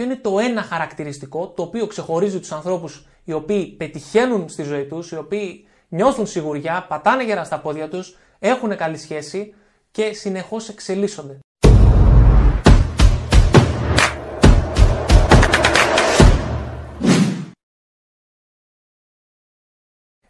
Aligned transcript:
ποιο 0.00 0.08
είναι 0.08 0.20
το 0.20 0.38
ένα 0.38 0.62
χαρακτηριστικό 0.62 1.48
το 1.48 1.62
οποίο 1.62 1.86
ξεχωρίζει 1.86 2.40
τους 2.40 2.52
ανθρώπους 2.52 3.06
οι 3.24 3.32
οποίοι 3.32 3.66
πετυχαίνουν 3.66 4.48
στη 4.48 4.62
ζωή 4.62 4.84
τους, 4.84 5.10
οι 5.10 5.16
οποίοι 5.16 5.66
νιώθουν 5.88 6.26
σιγουριά, 6.26 6.86
πατάνε 6.88 7.24
γερά 7.24 7.44
στα 7.44 7.60
πόδια 7.60 7.88
τους, 7.88 8.16
έχουν 8.38 8.76
καλή 8.76 8.96
σχέση 8.96 9.54
και 9.90 10.12
συνεχώς 10.12 10.68
εξελίσσονται. 10.68 11.38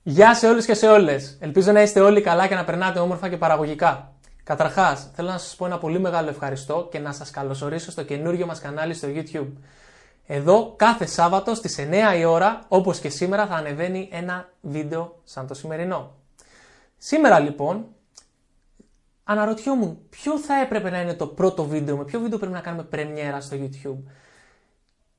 Γεια 0.02 0.34
σε 0.34 0.48
όλους 0.48 0.64
και 0.64 0.74
σε 0.74 0.88
όλες. 0.88 1.38
Ελπίζω 1.40 1.72
να 1.72 1.82
είστε 1.82 2.00
όλοι 2.00 2.20
καλά 2.20 2.46
και 2.46 2.54
να 2.54 2.64
περνάτε 2.64 2.98
όμορφα 2.98 3.28
και 3.28 3.36
παραγωγικά. 3.36 4.19
Καταρχάς, 4.50 5.10
θέλω 5.14 5.28
να 5.28 5.38
σας 5.38 5.56
πω 5.56 5.66
ένα 5.66 5.78
πολύ 5.78 5.98
μεγάλο 5.98 6.28
ευχαριστώ 6.28 6.88
και 6.90 6.98
να 6.98 7.12
σας 7.12 7.30
καλωσορίσω 7.30 7.90
στο 7.90 8.02
καινούριο 8.02 8.46
μας 8.46 8.60
κανάλι 8.60 8.94
στο 8.94 9.08
YouTube. 9.10 9.52
Εδώ 10.26 10.74
κάθε 10.76 11.06
Σάββατο 11.06 11.54
στις 11.54 11.78
9 11.78 12.16
η 12.18 12.24
ώρα, 12.24 12.64
όπως 12.68 12.98
και 12.98 13.08
σήμερα, 13.08 13.46
θα 13.46 13.54
ανεβαίνει 13.54 14.08
ένα 14.12 14.48
βίντεο 14.60 15.20
σαν 15.24 15.46
το 15.46 15.54
σημερινό. 15.54 16.14
Σήμερα 16.98 17.38
λοιπόν, 17.38 17.86
αναρωτιόμουν 19.24 19.98
ποιο 20.10 20.38
θα 20.38 20.54
έπρεπε 20.54 20.90
να 20.90 21.00
είναι 21.00 21.14
το 21.14 21.26
πρώτο 21.26 21.64
βίντεο, 21.64 21.96
με 21.96 22.04
ποιο 22.04 22.20
βίντεο 22.20 22.38
πρέπει 22.38 22.52
να 22.54 22.60
κάνουμε 22.60 22.82
πρεμιέρα 22.82 23.40
στο 23.40 23.56
YouTube. 23.60 24.10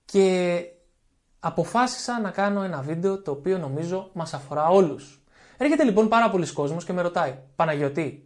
Και 0.05 0.63
αποφάσισα 1.39 2.19
να 2.19 2.29
κάνω 2.31 2.61
ένα 2.61 2.81
βίντεο 2.81 3.21
το 3.21 3.31
οποίο 3.31 3.57
νομίζω 3.57 4.09
μας 4.13 4.33
αφορά 4.33 4.67
όλους. 4.67 5.21
Έρχεται 5.57 5.83
λοιπόν 5.83 6.07
πάρα 6.07 6.29
πολλοί 6.29 6.53
κόσμος 6.53 6.85
και 6.85 6.93
με 6.93 7.01
ρωτάει, 7.01 7.37
Παναγιωτή, 7.55 8.25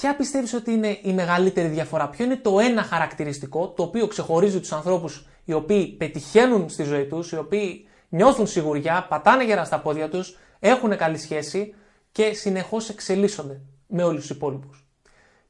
Ποια 0.00 0.16
πιστεύεις 0.16 0.52
ότι 0.52 0.72
είναι 0.72 0.98
η 1.02 1.12
μεγαλύτερη 1.12 1.68
διαφορά, 1.68 2.08
ποιο 2.08 2.24
είναι 2.24 2.36
το 2.36 2.60
ένα 2.60 2.82
χαρακτηριστικό 2.82 3.68
το 3.68 3.82
οποίο 3.82 4.06
ξεχωρίζει 4.06 4.60
τους 4.60 4.72
ανθρώπους 4.72 5.26
οι 5.44 5.52
οποίοι 5.52 5.86
πετυχαίνουν 5.86 6.68
στη 6.68 6.82
ζωή 6.82 7.06
τους, 7.06 7.32
οι 7.32 7.36
οποίοι 7.36 7.88
νιώθουν 8.08 8.46
σιγουριά, 8.46 9.06
πατάνε 9.08 9.44
γερά 9.44 9.64
στα 9.64 9.80
πόδια 9.80 10.08
τους, 10.08 10.38
έχουν 10.58 10.96
καλή 10.96 11.18
σχέση 11.18 11.74
και 12.12 12.32
συνεχώς 12.32 12.88
εξελίσσονται 12.88 13.60
με 13.86 14.02
όλους 14.02 14.20
τους 14.20 14.30
υπόλοιπους. 14.30 14.86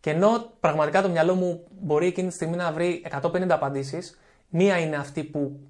Και 0.00 0.10
ενώ 0.10 0.52
πραγματικά 0.60 1.02
το 1.02 1.08
μυαλό 1.08 1.34
μου 1.34 1.66
μπορεί 1.80 2.06
εκείνη 2.06 2.28
τη 2.28 2.34
στιγμή 2.34 2.56
να 2.56 2.72
βρει 2.72 3.04
150 3.22 3.46
απαντήσεις, 3.50 4.18
μία 4.48 4.78
είναι 4.78 4.96
αυτή 4.96 5.24
που 5.24 5.60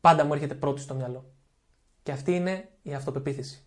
πάντα 0.00 0.24
μου 0.24 0.32
έρχεται 0.32 0.54
πρώτη 0.54 0.80
στο 0.80 0.94
μυαλό. 0.94 1.24
Και 2.02 2.12
αυτή 2.12 2.34
είναι 2.34 2.68
η 2.82 2.94
αυτοπεποίθηση. 2.94 3.64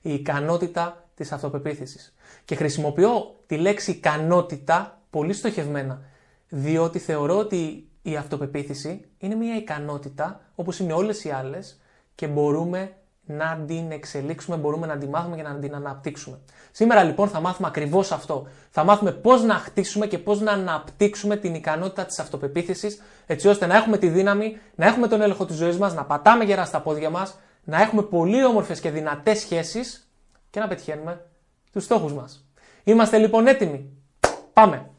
Η 0.00 0.14
ικανότητα 0.14 1.08
της 1.14 1.32
αυτοπεποίθησης. 1.32 2.14
Και 2.44 2.54
χρησιμοποιώ 2.54 3.40
τη 3.46 3.56
λέξη 3.56 3.90
ικανότητα 3.90 5.00
πολύ 5.10 5.32
στοχευμένα, 5.32 6.02
διότι 6.48 6.98
θεωρώ 6.98 7.38
ότι 7.38 7.88
η 8.02 8.16
αυτοπεποίθηση 8.16 9.04
είναι 9.18 9.34
μια 9.34 9.56
ικανότητα 9.56 10.40
όπως 10.54 10.78
είναι 10.78 10.92
όλες 10.92 11.24
οι 11.24 11.30
άλλες 11.30 11.80
και 12.14 12.26
μπορούμε 12.26 12.92
να 13.24 13.64
την 13.66 13.90
εξελίξουμε, 13.90 14.56
μπορούμε 14.56 14.86
να 14.86 14.98
την 14.98 15.08
μάθουμε 15.08 15.36
και 15.36 15.42
να 15.42 15.54
την 15.58 15.74
αναπτύξουμε. 15.74 16.38
Σήμερα 16.70 17.02
λοιπόν 17.02 17.28
θα 17.28 17.40
μάθουμε 17.40 17.68
ακριβώς 17.68 18.12
αυτό. 18.12 18.46
Θα 18.70 18.84
μάθουμε 18.84 19.12
πώς 19.12 19.42
να 19.42 19.54
χτίσουμε 19.54 20.06
και 20.06 20.18
πώς 20.18 20.40
να 20.40 20.52
αναπτύξουμε 20.52 21.36
την 21.36 21.54
ικανότητα 21.54 22.04
της 22.04 22.18
αυτοπεποίθησης 22.18 23.00
έτσι 23.26 23.48
ώστε 23.48 23.66
να 23.66 23.76
έχουμε 23.76 23.98
τη 23.98 24.08
δύναμη, 24.08 24.58
να 24.74 24.86
έχουμε 24.86 25.08
τον 25.08 25.20
έλεγχο 25.20 25.44
της 25.46 25.56
ζωής 25.56 25.78
μας, 25.78 25.94
να 25.94 26.04
πατάμε 26.04 26.44
γερά 26.44 26.64
στα 26.64 26.80
πόδια 26.80 27.10
μας, 27.10 27.38
να 27.64 27.80
έχουμε 27.80 28.02
πολύ 28.02 28.44
όμορφες 28.44 28.80
και 28.80 28.90
δυνατές 28.90 29.38
σχέσεις 29.38 30.10
και 30.50 30.60
να 30.60 30.68
πετυχαίνουμε 30.68 31.24
τους 31.72 31.84
στόχους 31.84 32.12
μας. 32.12 32.48
Είμαστε 32.84 33.18
λοιπόν 33.18 33.46
έτοιμοι. 33.46 33.90
Πάμε. 34.52 34.90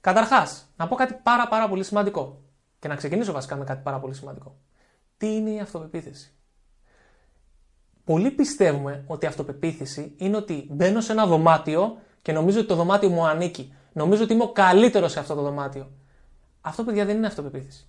Καταρχάς, 0.00 0.66
να 0.76 0.88
πω 0.88 0.94
κάτι 0.94 1.14
πάρα 1.22 1.48
πάρα 1.48 1.68
πολύ 1.68 1.84
σημαντικό. 1.84 2.40
Και 2.78 2.88
να 2.88 2.94
ξεκινήσω 2.94 3.32
βασικά 3.32 3.56
με 3.56 3.64
κάτι 3.64 3.82
πάρα 3.82 3.98
πολύ 3.98 4.14
σημαντικό. 4.14 4.56
Τι 5.16 5.34
είναι 5.34 5.50
η 5.50 5.60
αυτοπεποίθηση; 5.60 6.32
Πολλοί 8.04 8.30
πιστεύουμε 8.30 9.04
ότι 9.06 9.24
η 9.24 9.28
αυτοπεποίθηση 9.28 10.14
είναι 10.16 10.36
ότι 10.36 10.66
μπαίνω 10.70 11.00
σε 11.00 11.12
ένα 11.12 11.26
δωμάτιο 11.26 11.98
και 12.22 12.32
νομίζω 12.32 12.58
ότι 12.58 12.68
το 12.68 12.74
δωμάτιο 12.74 13.08
μου 13.08 13.26
ανήκει. 13.26 13.74
Νομίζω 13.92 14.22
ότι 14.22 14.32
είμαι 14.32 14.42
ο 14.42 14.52
καλύτερος 14.52 15.12
σε 15.12 15.18
αυτό 15.18 15.34
το 15.34 15.42
δωμάτιο. 15.42 15.90
Αυτό, 16.60 16.84
παιδιά, 16.84 17.04
δεν 17.04 17.16
είναι 17.16 17.26
αυτοπεποίθηση. 17.26 17.86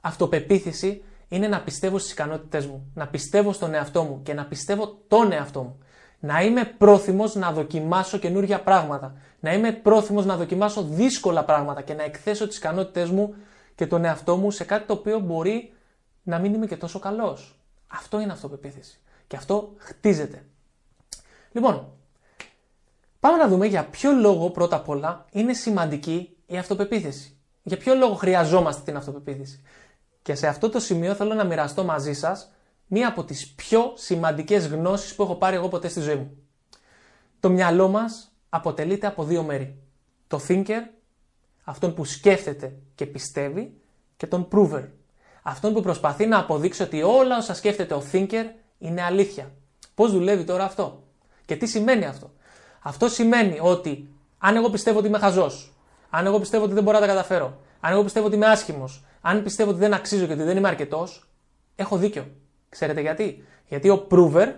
Αυτοπεποίθηση 0.00 1.04
είναι 1.28 1.48
να 1.48 1.62
πιστεύω 1.62 1.98
στις 1.98 2.12
ικανότητές 2.12 2.66
μου, 2.66 2.90
να 2.94 3.08
πιστεύω 3.08 3.52
στον 3.52 3.74
εαυτό 3.74 4.02
μου 4.02 4.22
και 4.22 4.34
να 4.34 4.46
πιστεύω 4.46 5.02
τον 5.08 5.32
εαυτό 5.32 5.62
μου 5.62 5.78
να 6.24 6.42
είμαι 6.42 6.64
πρόθυμος 6.64 7.34
να 7.34 7.52
δοκιμάσω 7.52 8.18
καινούργια 8.18 8.62
πράγματα. 8.62 9.14
Να 9.40 9.52
είμαι 9.52 9.72
πρόθυμος 9.72 10.24
να 10.24 10.36
δοκιμάσω 10.36 10.82
δύσκολα 10.82 11.44
πράγματα 11.44 11.82
και 11.82 11.94
να 11.94 12.02
εκθέσω 12.02 12.48
τις 12.48 12.56
ικανότητές 12.56 13.10
μου 13.10 13.34
και 13.74 13.86
τον 13.86 14.04
εαυτό 14.04 14.36
μου 14.36 14.50
σε 14.50 14.64
κάτι 14.64 14.86
το 14.86 14.92
οποίο 14.92 15.18
μπορεί 15.18 15.72
να 16.22 16.38
μην 16.38 16.54
είμαι 16.54 16.66
και 16.66 16.76
τόσο 16.76 16.98
καλός. 16.98 17.58
Αυτό 17.86 18.20
είναι 18.20 18.32
αυτοπεποίθηση. 18.32 18.98
Και 19.26 19.36
αυτό 19.36 19.72
χτίζεται. 19.76 20.44
Λοιπόν, 21.52 21.92
πάμε 23.20 23.36
να 23.36 23.48
δούμε 23.48 23.66
για 23.66 23.84
ποιο 23.84 24.12
λόγο 24.12 24.50
πρώτα 24.50 24.76
απ' 24.76 24.88
όλα 24.88 25.24
είναι 25.30 25.52
σημαντική 25.52 26.36
η 26.46 26.58
αυτοπεποίθηση. 26.58 27.36
Για 27.62 27.76
ποιο 27.76 27.94
λόγο 27.94 28.14
χρειαζόμαστε 28.14 28.82
την 28.84 28.96
αυτοπεποίθηση. 28.96 29.62
Και 30.22 30.34
σε 30.34 30.46
αυτό 30.46 30.68
το 30.68 30.80
σημείο 30.80 31.14
θέλω 31.14 31.34
να 31.34 31.44
μοιραστώ 31.44 31.84
μαζί 31.84 32.12
σας 32.12 32.52
μία 32.94 33.08
από 33.08 33.24
τις 33.24 33.48
πιο 33.48 33.92
σημαντικές 33.94 34.66
γνώσεις 34.66 35.14
που 35.14 35.22
έχω 35.22 35.34
πάρει 35.34 35.56
εγώ 35.56 35.68
ποτέ 35.68 35.88
στη 35.88 36.00
ζωή 36.00 36.16
μου. 36.16 36.36
Το 37.40 37.50
μυαλό 37.50 37.88
μας 37.88 38.32
αποτελείται 38.48 39.06
από 39.06 39.24
δύο 39.24 39.42
μέρη. 39.42 39.78
Το 40.26 40.40
thinker, 40.48 40.80
αυτόν 41.64 41.94
που 41.94 42.04
σκέφτεται 42.04 42.74
και 42.94 43.06
πιστεύει, 43.06 43.80
και 44.16 44.26
τον 44.26 44.48
prover, 44.52 44.88
αυτόν 45.42 45.72
που 45.72 45.82
προσπαθεί 45.82 46.26
να 46.26 46.38
αποδείξει 46.38 46.82
ότι 46.82 47.02
όλα 47.02 47.36
όσα 47.36 47.54
σκέφτεται 47.54 47.94
ο 47.94 48.02
thinker 48.12 48.44
είναι 48.78 49.02
αλήθεια. 49.02 49.50
Πώς 49.94 50.12
δουλεύει 50.12 50.44
τώρα 50.44 50.64
αυτό; 50.64 51.02
Και 51.44 51.56
τι 51.56 51.66
σημαίνει 51.66 52.04
αυτό; 52.04 52.32
Αυτό 52.82 53.08
σημαίνει 53.08 53.58
ότι 53.60 54.08
αν 54.38 54.56
εγώ 54.56 54.70
πιστεύω 54.70 54.98
ότι 54.98 55.06
είμαι 55.06 55.18
χαζός, 55.18 55.72
αν 56.10 56.26
εγώ 56.26 56.40
πιστεύω 56.40 56.64
ότι 56.64 56.74
δεν 56.74 56.82
μπορώ 56.82 56.98
να 56.98 57.06
τα 57.06 57.12
καταφέρω, 57.12 57.60
αν 57.80 57.92
εγώ 57.92 58.02
πιστεύω 58.02 58.26
ότι 58.26 58.34
είμαι 58.34 58.46
άσχημος, 58.46 59.04
αν 59.20 59.42
πιστεύω 59.42 59.70
ότι 59.70 59.78
δεν 59.78 59.94
αξίζω 59.94 60.26
και 60.26 60.32
ότι 60.32 60.42
δεν 60.42 60.56
είμαι 60.56 60.68
αρκετός, 60.68 61.28
έχω 61.76 61.96
δίκιο. 61.96 62.26
Ξέρετε 62.72 63.00
γιατί; 63.00 63.44
Γιατί 63.68 63.88
ο 63.88 64.06
prover 64.10 64.48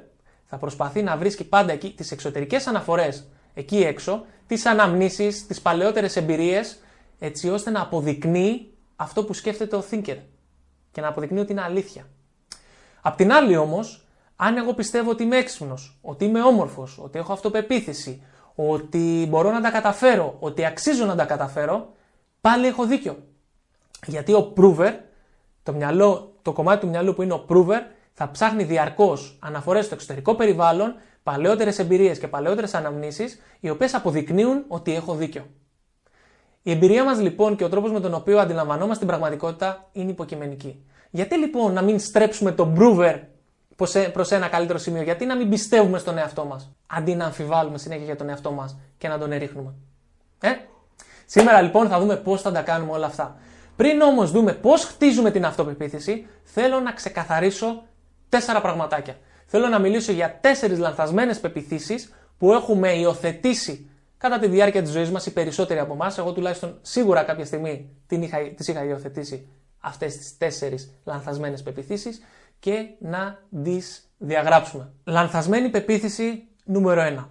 θα 0.45 0.59
προσπαθεί 0.59 1.03
να 1.03 1.17
βρίσκει 1.17 1.45
πάντα 1.45 1.73
εκεί 1.73 1.95
τις 1.95 2.11
εξωτερικές 2.11 2.67
αναφορές 2.67 3.29
εκεί 3.55 3.77
έξω, 3.77 4.25
τις 4.47 4.67
αναμνήσεις, 4.67 5.47
τις 5.47 5.61
παλαιότερες 5.61 6.17
εμπειρίες, 6.17 6.79
έτσι 7.19 7.51
ώστε 7.51 7.71
να 7.71 7.81
αποδεικνύει 7.81 8.73
αυτό 8.97 9.25
που 9.25 9.33
σκέφτεται 9.33 9.77
ο 9.77 9.85
thinker 9.91 10.17
και 10.91 11.01
να 11.01 11.09
αποδεικνύει 11.09 11.41
ότι 11.41 11.53
είναι 11.53 11.63
αλήθεια. 11.63 12.07
Απ' 13.01 13.17
την 13.17 13.33
άλλη 13.33 13.57
όμως, 13.57 14.07
αν 14.37 14.57
εγώ 14.57 14.75
πιστεύω 14.75 15.11
ότι 15.11 15.23
είμαι 15.23 15.37
έξυπνος, 15.37 15.99
ότι 16.03 16.25
είμαι 16.25 16.43
όμορφος, 16.43 16.99
ότι 17.03 17.19
έχω 17.19 17.33
αυτοπεποίθηση, 17.33 18.23
ότι 18.55 19.27
μπορώ 19.29 19.51
να 19.51 19.61
τα 19.61 19.71
καταφέρω, 19.71 20.37
ότι 20.39 20.65
αξίζω 20.65 21.05
να 21.05 21.15
τα 21.15 21.25
καταφέρω, 21.25 21.93
πάλι 22.41 22.67
έχω 22.67 22.87
δίκιο. 22.87 23.17
Γιατί 24.07 24.33
ο 24.33 24.53
prover, 24.57 24.93
το, 25.63 25.73
μυαλό, 25.73 26.35
το 26.43 26.53
κομμάτι 26.53 26.81
του 26.81 26.89
μυαλού 26.89 27.15
που 27.15 27.23
είναι 27.23 27.33
ο 27.33 27.45
prover, 27.49 27.81
θα 28.15 28.31
ψάχνει 28.31 28.65
διαρκώς 28.65 29.39
αναφορές 29.41 29.85
στο 29.85 29.95
εξωτερικό 29.95 30.35
περιβάλλον, 30.35 30.95
παλαιότερες 31.23 31.79
εμπειρίες 31.79 32.19
και 32.19 32.29
παλαιότερες 32.29 32.75
αναμνήσεις, 32.75 33.41
οι 33.61 33.71
οποίες 33.71 33.95
αποδεικνύουν 33.95 34.65
ότι 34.69 34.95
έχω 34.95 35.15
δίκιο. 35.15 35.47
Η 36.63 36.71
εμπειρία 36.71 37.05
μας 37.05 37.21
λοιπόν 37.21 37.57
και 37.57 37.65
ο 37.65 37.69
τρόπος 37.69 37.93
με 37.93 38.01
τον 38.01 38.15
οποίο 38.15 38.39
αντιλαμβανόμαστε 38.39 38.99
την 38.99 39.07
πραγματικότητα 39.07 39.89
είναι 39.93 40.11
υποκειμενική. 40.11 40.85
Γιατί 41.11 41.39
λοιπόν 41.39 41.73
να 41.73 41.83
μην 41.83 41.99
στρέψουμε 41.99 42.53
τον 42.53 42.69
Μπρούβερ 42.69 43.17
προς 44.13 44.31
ένα 44.31 44.49
καλύτερο 44.49 44.79
σημείο, 44.79 45.03
γιατί 45.03 45.25
να 45.25 45.37
μην 45.37 45.49
πιστεύουμε 45.49 45.99
στον 45.99 46.19
εαυτό 46.19 46.45
μας, 46.45 46.73
αντί 46.87 47.15
να 47.15 47.25
αμφιβάλλουμε 47.25 47.79
συνέχεια 47.79 48.05
για 48.05 48.17
τον 48.17 48.29
εαυτό 48.29 48.53
μας 48.53 48.77
και 48.99 49.09
να 49.09 49.19
τον 49.19 49.33
ερίχνουμε. 49.33 49.75
Ε; 50.41 50.51
Σήμερα 51.27 51.61
λοιπόν 51.61 51.89
θα 51.89 52.01
δούμε 52.01 52.17
πώς 52.17 52.41
θα 52.43 52.53
τα 52.53 52.63
κάνουμε 52.63 52.93
όλα 52.93 53.07
αυτά. 53.07 53.37
Πριν 53.77 54.01
όμως 54.01 54.31
δούμε 54.31 54.53
πώς 54.53 54.85
χτίζουμε 54.85 55.31
την 55.31 55.45
αυτοπεποίθηση, 55.45 56.27
θέλω 56.43 56.81
να 56.81 56.93
ξεκαθαρίσω 56.93 57.83
τέσσερα 58.35 58.61
πραγματάκια. 58.61 59.17
Θέλω 59.47 59.69
να 59.69 59.79
μιλήσω 59.79 60.13
για 60.13 60.39
τέσσερις 60.41 60.79
λανθασμένες 60.79 61.41
πεπιθήσεις 61.41 62.15
που 62.39 62.53
έχουμε 62.53 62.93
υιοθετήσει 62.93 63.91
κατά 64.19 64.39
τη 64.39 64.47
διάρκεια 64.49 64.83
της 64.83 64.91
ζωής 64.91 65.11
μας 65.11 65.27
οι 65.27 65.33
περισσότεροι 65.33 65.81
από 65.81 65.93
εμάς. 65.93 66.19
Εγώ 66.19 66.33
τουλάχιστον 66.33 66.79
σίγουρα 66.83 67.23
κάποια 67.23 67.45
στιγμή 67.45 67.91
τι 68.07 68.17
είχα, 68.17 68.39
τις 68.57 68.69
είχα 68.69 68.85
υιοθετήσει 68.85 69.49
αυτές 69.79 70.17
τις 70.17 70.37
τέσσερις 70.37 70.91
λανθασμένες 71.05 71.63
πεπιθήσεις 71.63 72.23
και 72.59 72.87
να 72.99 73.39
τις 73.63 74.11
διαγράψουμε. 74.19 74.93
Λανθασμένη 75.05 75.69
πεποίθηση 75.69 76.49
νούμερο 76.65 77.03
1. 77.03 77.29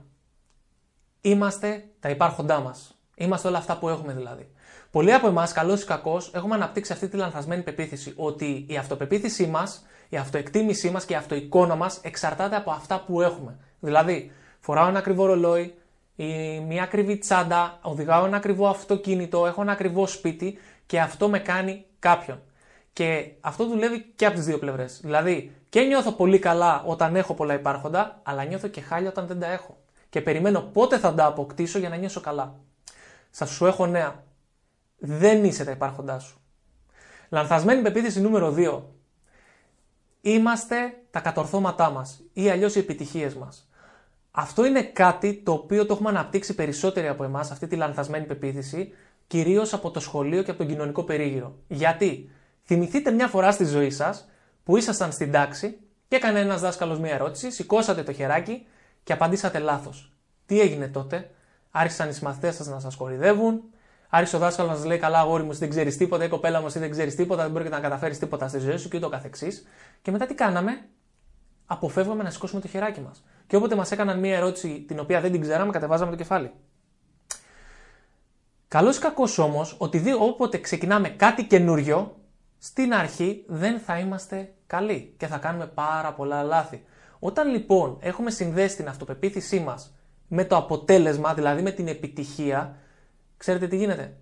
Είμαστε 1.22 1.84
τα 2.00 2.10
υπάρχοντά 2.10 2.60
μας. 2.60 2.98
Είμαστε 3.16 3.48
όλα 3.48 3.58
αυτά 3.58 3.78
που 3.78 3.90
έχουμε 3.90 4.14
δηλαδή. 4.14 4.52
Πολλοί 4.92 5.14
από 5.14 5.28
εμάς, 5.28 5.52
καλός 5.52 5.82
ή 5.82 5.86
κακός, 5.86 6.32
έχουμε 6.34 6.56
αναπτύξει 6.56 6.94
αυτή 6.94 7.08
τη 7.08 7.18
λανθασμένη 7.18 7.62
πεποίθηση 7.62 8.14
ότι 8.16 8.66
η 8.70 8.78
αυτοπεποίθησή 8.78 9.48
μας 9.48 9.86
η 10.14 10.18
αυτοεκτίμησή 10.18 10.90
μας 10.90 11.06
και 11.06 11.14
η 11.14 11.16
αυτοεικόνα 11.16 11.76
μας 11.76 12.00
εξαρτάται 12.02 12.56
από 12.56 12.72
αυτά 12.72 13.04
που 13.08 13.22
έχουμε. 13.22 13.58
Δηλαδή, 13.80 14.32
φοράω 14.60 14.88
ένα 14.88 15.00
ακριβό 15.00 15.26
ρολόι, 15.26 15.74
ή 16.16 16.60
μια 16.60 16.84
ακριβή 16.84 17.18
τσάντα, 17.18 17.80
οδηγάω 17.82 18.26
ένα 18.26 18.38
ακριβό 18.38 18.68
αυτοκίνητο, 18.68 19.46
έχω 19.46 19.62
ένα 19.62 19.72
ακριβό 19.72 20.08
σπίτι 20.08 20.58
και 20.86 21.00
αυτό 21.00 21.30
με 21.30 21.40
κάνει 21.40 21.86
κάποιον. 22.00 22.42
Και 22.94 23.32
αυτό 23.42 23.68
δουλεύει 23.68 24.06
και 24.16 24.26
από 24.26 24.36
τις 24.36 24.46
δύο 24.46 24.60
πλευρές. 24.60 25.00
Δηλαδή, 25.04 25.52
και 25.70 25.82
νιώθω 25.82 26.12
πολύ 26.12 26.40
καλά 26.40 26.84
όταν 26.86 27.16
έχω 27.16 27.34
πολλά 27.34 27.54
υπάρχοντα, 27.54 28.20
αλλά 28.24 28.44
νιώθω 28.44 28.68
και 28.68 28.82
χάλια 28.82 29.10
όταν 29.10 29.28
δεν 29.28 29.40
τα 29.40 29.52
έχω. 29.52 29.78
Και 30.10 30.22
περιμένω 30.22 30.62
πότε 30.62 30.98
θα 30.98 31.14
τα 31.14 31.26
αποκτήσω 31.26 31.80
για 31.80 31.90
να 31.90 31.96
νιώσω 31.96 32.22
καλά. 32.22 32.56
Σα 33.30 33.46
σου 33.46 33.66
έχω 33.66 33.86
νέα. 33.86 34.24
Δεν 34.98 35.44
είσαι 35.44 35.64
τα 35.66 35.72
υπάρχοντά 35.72 36.20
σου. 36.20 36.38
Λανθασμένη 37.30 37.82
πεποίθηση 37.82 38.22
νούμερο 38.22 38.54
2. 38.58 38.82
Είμαστε 40.26 40.94
τα 41.12 41.20
κατορθώματά 41.20 41.90
μας 41.90 42.24
ή 42.34 42.50
αλλιώς 42.50 42.76
οι 42.76 42.80
επιτυχίες 42.80 43.36
μας. 43.36 43.70
Αυτό 44.32 44.66
είναι 44.66 44.82
κάτι 44.82 45.42
το 45.46 45.52
οποίο 45.52 45.86
το 45.86 45.94
έχουμε 45.94 46.10
αναπτύξει 46.10 46.56
περισσότεροι 46.56 47.08
από 47.08 47.24
εμάς, 47.24 47.52
αυτή 47.52 47.68
τη 47.68 47.76
λανθασμένη 47.76 48.26
πεποίθηση, 48.26 48.94
κυρίως 49.28 49.74
από 49.74 49.92
το 49.92 50.00
σχολείο 50.00 50.44
και 50.44 50.50
από 50.50 50.60
τον 50.60 50.68
κοινωνικό 50.68 51.04
περίγυρο. 51.04 51.56
Γιατί, 51.68 52.30
θυμηθείτε 52.64 53.12
μια 53.12 53.28
φορά 53.28 53.52
στη 53.52 53.66
ζωή 53.66 53.90
σας 53.90 54.30
που 54.64 54.78
ήσασταν 54.78 55.12
στην 55.12 55.32
τάξη 55.32 55.78
και 56.08 56.16
έκανε 56.16 56.40
ένας 56.40 56.62
δάσκαλος 56.62 57.00
μια 57.00 57.14
ερώτηση, 57.14 57.52
σηκώσατε 57.52 58.04
το 58.04 58.14
χεράκι 58.14 58.66
και 59.04 59.14
απαντήσατε 59.14 59.60
λάθος. 59.60 60.14
Τι 60.46 60.60
έγινε 60.60 60.88
τότε, 60.88 61.30
άρχισαν 61.72 62.10
οι 62.10 62.14
συμμαθητές 62.14 62.56
σας 62.56 62.68
να 62.68 62.80
σας 62.80 62.96
κορυδεύουν, 62.96 63.62
άρχισε 64.16 64.36
ο 64.36 64.40
δάσκαλος 64.40 64.72
να 64.72 64.78
σα 64.78 64.86
λέει: 64.88 64.98
Καλά, 64.98 65.20
αγόρι 65.20 65.44
μου, 65.44 65.54
δεν 65.54 65.70
ξέρεις 65.70 65.98
τίποτα, 65.98 66.24
η 66.24 66.28
κοπέλα 66.28 66.62
μου, 66.62 66.70
δεν 66.70 66.90
ξέρεις 66.92 67.16
τίποτα, 67.16 67.42
δεν 67.44 67.52
μπορεί 67.52 67.70
να 67.70 67.80
καταφέρεις 67.80 68.20
τίποτα 68.20 68.48
στη 68.48 68.60
ζωή 68.60 68.78
σου 68.78 68.90
και 68.90 68.98
ούτω 68.98 69.10
καθεξής. 69.10 69.68
Και 70.02 70.12
μετά 70.12 70.26
τι 70.26 70.34
κάναμε, 70.34 70.86
αποφεύγαμε 71.66 72.24
να 72.24 72.30
σηκώσουμε 72.30 72.62
το 72.62 72.68
χεράκι 72.68 73.02
μας. 73.02 73.24
Και 73.48 73.56
όποτε 73.56 73.76
μας 73.76 73.92
έκαναν 73.92 74.20
μία 74.20 74.36
ερώτηση 74.36 74.86
την 74.88 75.00
οποία 75.00 75.22
δεν 75.22 75.32
την 75.32 75.42
ξέραμε, 75.42 75.72
κατεβάζαμε 75.72 76.12
το 76.12 76.18
κεφάλι. 76.18 76.52
Καλός 78.68 78.98
ή 78.98 79.00
κακός 79.00 79.38
όμως, 79.38 79.76
ότι 79.80 79.98
δει 79.98 80.14
όποτε 80.14 80.58
ξεκινάμε 80.58 81.10
κάτι 81.10 81.46
καινούριο, 81.46 82.16
στην 82.58 82.94
αρχή 82.94 83.44
δεν 83.48 83.80
θα 83.80 84.00
είμαστε 84.00 84.54
καλοί 84.68 85.14
και 85.18 85.28
θα 85.28 85.38
κάνουμε 85.38 85.66
πάρα 85.66 86.14
πολλά 86.14 86.44
λάθη. 86.44 86.84
Όταν 87.20 87.50
λοιπόν 87.50 87.98
έχουμε 88.00 88.32
συνδέσει 88.32 88.76
την 88.76 88.88
αυτοπεποίθησή 88.88 89.60
μας 89.60 89.96
με 90.28 90.46
το 90.46 90.56
αποτέλεσμα, 90.56 91.34
δηλαδή 91.34 91.62
με 91.62 91.72
την 91.72 91.88
επιτυχία, 91.88 92.78
ξέρετε 93.44 93.68
τι 93.68 93.76
γίνεται; 93.76 94.18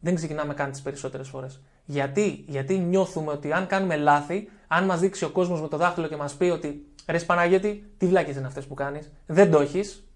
Δεν 0.00 0.14
ξεκινάμε 0.14 0.54
καν 0.54 0.70
τις 0.70 0.82
περισσότερες 0.82 1.28
φορές. 1.28 1.60
Γιατί; 1.84 2.44
Γιατί 2.46 2.78
νιώθουμε 2.78 3.32
ότι 3.32 3.52
αν 3.52 3.66
κάνουμε 3.66 3.96
λάθη, 3.96 4.50
αν 4.68 4.84
μας 4.84 5.00
δείξει 5.00 5.24
ο 5.24 5.30
κόσμος 5.30 5.60
με 5.60 5.68
το 5.68 5.76
δάχτυλο 5.76 6.08
και 6.08 6.16
μας 6.16 6.34
πει 6.34 6.44
ότι 6.44 6.86
Ρε 7.06 7.18
Παναγιώτη, 7.18 7.92
τι 7.96 8.06
βλάκες 8.06 8.36
είναι 8.36 8.46
αυτές 8.46 8.66
που 8.66 8.74
κάνεις; 8.74 9.12
Δεν 9.26 9.50
το 9.50 9.60
έχεις. 9.60 10.08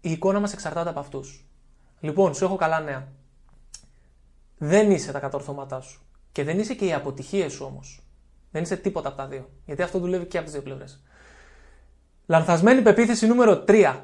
Η 0.00 0.10
εικόνα 0.10 0.40
μας 0.40 0.52
εξαρτάται 0.52 0.88
από 0.88 1.00
αυτούς. 1.00 1.46
Λοιπόν, 2.00 2.34
σου 2.34 2.44
έχω 2.44 2.56
καλά 2.56 2.80
νέα. 2.80 3.08
Δεν 4.58 4.90
είσαι 4.90 5.12
τα 5.12 5.18
κατορθώματά 5.18 5.80
σου. 5.80 6.02
Και 6.32 6.44
δεν 6.44 6.58
είσαι 6.58 6.74
και 6.74 6.84
οι 6.84 6.92
αποτυχίες 6.92 7.52
σου 7.52 7.64
όμως. 7.64 8.02
Δεν 8.50 8.62
είσαι 8.62 8.76
τίποτα 8.76 9.08
από 9.08 9.16
τα 9.16 9.26
δύο. 9.26 9.50
Γιατί 9.66 9.82
αυτό 9.82 9.98
δουλεύει 9.98 10.24
και 10.24 10.36
από 10.36 10.44
τις 10.46 10.54
δύο 10.54 10.62
πλευρές. 10.62 11.02
Λανθασμένη 12.26 12.82
πεποίθηση 12.82 13.26
νούμερο 13.26 13.64
3. 13.68 14.00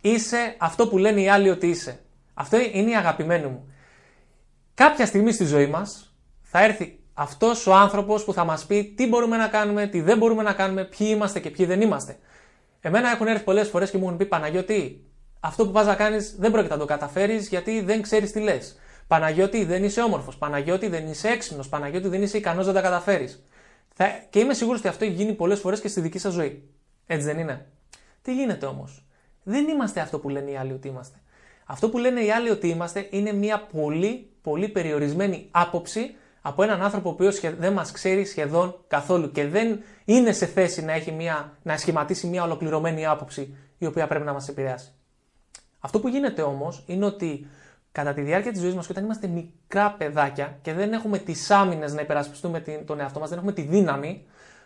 Είσαι 0.00 0.56
αυτό 0.58 0.88
που 0.88 0.98
λένε 0.98 1.20
οι 1.20 1.28
άλλοι 1.28 1.50
ότι 1.50 1.68
είσαι. 1.68 2.03
Αυτό 2.34 2.58
είναι 2.72 2.90
η 2.90 2.96
αγαπημένη 2.96 3.46
μου. 3.46 3.72
Κάποια 4.74 5.06
στιγμή 5.06 5.32
στη 5.32 5.44
ζωή 5.44 5.66
μας 5.66 6.14
θα 6.42 6.64
έρθει 6.64 6.98
αυτός 7.14 7.66
ο 7.66 7.74
άνθρωπος 7.74 8.24
που 8.24 8.32
θα 8.32 8.44
μας 8.44 8.66
πει 8.66 8.94
τι 8.96 9.08
μπορούμε 9.08 9.36
να 9.36 9.48
κάνουμε, 9.48 9.86
τι 9.86 10.00
δεν 10.00 10.18
μπορούμε 10.18 10.42
να 10.42 10.52
κάνουμε, 10.52 10.84
ποιοι 10.84 11.08
είμαστε 11.10 11.40
και 11.40 11.50
ποιοι 11.50 11.66
δεν 11.66 11.80
είμαστε. 11.80 12.18
Εμένα 12.80 13.10
έχουν 13.10 13.26
έρθει 13.26 13.44
πολλές 13.44 13.68
φορές 13.68 13.90
και 13.90 13.98
μου 13.98 14.04
έχουν 14.04 14.16
πει 14.16 14.26
Παναγιώτη, 14.26 15.04
αυτό 15.40 15.66
που 15.66 15.72
πας 15.72 15.86
να 15.86 15.94
κάνεις 15.94 16.36
δεν 16.38 16.50
πρόκειται 16.50 16.74
να 16.74 16.80
το 16.80 16.86
καταφέρεις 16.86 17.48
γιατί 17.48 17.80
δεν 17.80 18.02
ξέρεις 18.02 18.32
τι 18.32 18.40
λες. 18.40 18.78
Παναγιώτη 19.06 19.64
δεν 19.64 19.84
είσαι 19.84 20.02
όμορφος. 20.02 20.36
Παναγιώτη 20.36 20.88
δεν 20.88 21.06
είσαι 21.08 21.28
έξυπνος. 21.28 21.68
Παναγιώτη 21.68 22.08
δεν 22.08 22.22
είσαι 22.22 22.36
ικανός 22.36 22.66
να 22.66 22.72
τα 22.72 22.80
καταφέρεις. 22.80 23.46
Θα... 23.94 24.06
Και 24.30 24.38
είμαι 24.38 24.54
σίγουρος 24.54 24.78
ότι 24.78 24.88
αυτό 24.88 25.04
έχει 25.04 25.14
γίνει 25.14 25.32
πολλές 25.32 25.60
φορές 25.60 25.80
και 25.80 25.88
στη 25.88 26.00
δική 26.00 26.18
σας 26.18 26.32
ζωή. 26.32 26.68
Έτσι 27.06 27.26
δεν 27.26 27.38
είναι; 27.38 27.66
Τι 28.22 28.34
γίνεται 28.34 28.66
όμως; 28.66 29.06
Δεν 29.42 29.68
είμαστε 29.68 30.00
αυτό 30.00 30.18
που 30.18 30.28
λένε 30.28 30.50
οι 30.50 30.56
άλλοι 30.56 30.72
ότι 30.72 30.88
είμαστε. 30.88 31.18
Αυτό 31.64 31.88
που 31.88 31.98
λένε 31.98 32.20
οι 32.20 32.30
άλλοι 32.30 32.50
ότι 32.50 32.68
είμαστε 32.68 33.06
είναι 33.10 33.32
μια 33.32 33.66
πολύ, 33.72 34.30
πολύ 34.42 34.68
περιορισμένη 34.68 35.48
άποψη 35.50 36.14
από 36.40 36.62
έναν 36.62 36.82
άνθρωπο 36.82 37.08
ο 37.08 37.12
οποίος 37.12 37.40
δεν 37.40 37.72
μας 37.72 37.92
ξέρει 37.92 38.24
σχεδόν 38.24 38.84
καθόλου 38.88 39.30
και 39.30 39.46
δεν 39.46 39.80
είναι 40.04 40.32
σε 40.32 40.46
θέση 40.46 40.82
να, 40.84 40.92
έχει 40.92 41.12
μια, 41.12 41.52
να 41.62 41.76
σχηματίσει 41.76 42.26
μια 42.26 42.42
ολοκληρωμένη 42.42 43.06
άποψη 43.06 43.56
η 43.78 43.86
οποία 43.86 44.06
πρέπει 44.06 44.24
να 44.24 44.32
μας 44.32 44.48
επηρεάσει. 44.48 44.92
Αυτό 45.80 46.00
που 46.00 46.08
γίνεται 46.08 46.42
όμως 46.42 46.82
είναι 46.86 47.04
ότι 47.04 47.46
κατά 47.92 48.12
τη 48.12 48.20
διάρκεια 48.20 48.52
της 48.52 48.60
ζωής 48.60 48.74
μας, 48.74 48.88
όταν 48.90 49.04
είμαστε 49.04 49.26
μικρά 49.26 49.94
παιδάκια 49.98 50.58
και 50.62 50.72
δεν 50.72 50.92
έχουμε 50.92 51.18
τις 51.18 51.50
άμυνες 51.50 51.94
να 51.94 52.00
υπερασπιστούμε 52.00 52.60
τον 52.86 53.00
εαυτό 53.00 53.20
μας, 53.20 53.28
δεν 53.28 53.38
έχουμε 53.38 53.52
τη 53.52 53.62
δύναμη, 53.62 54.24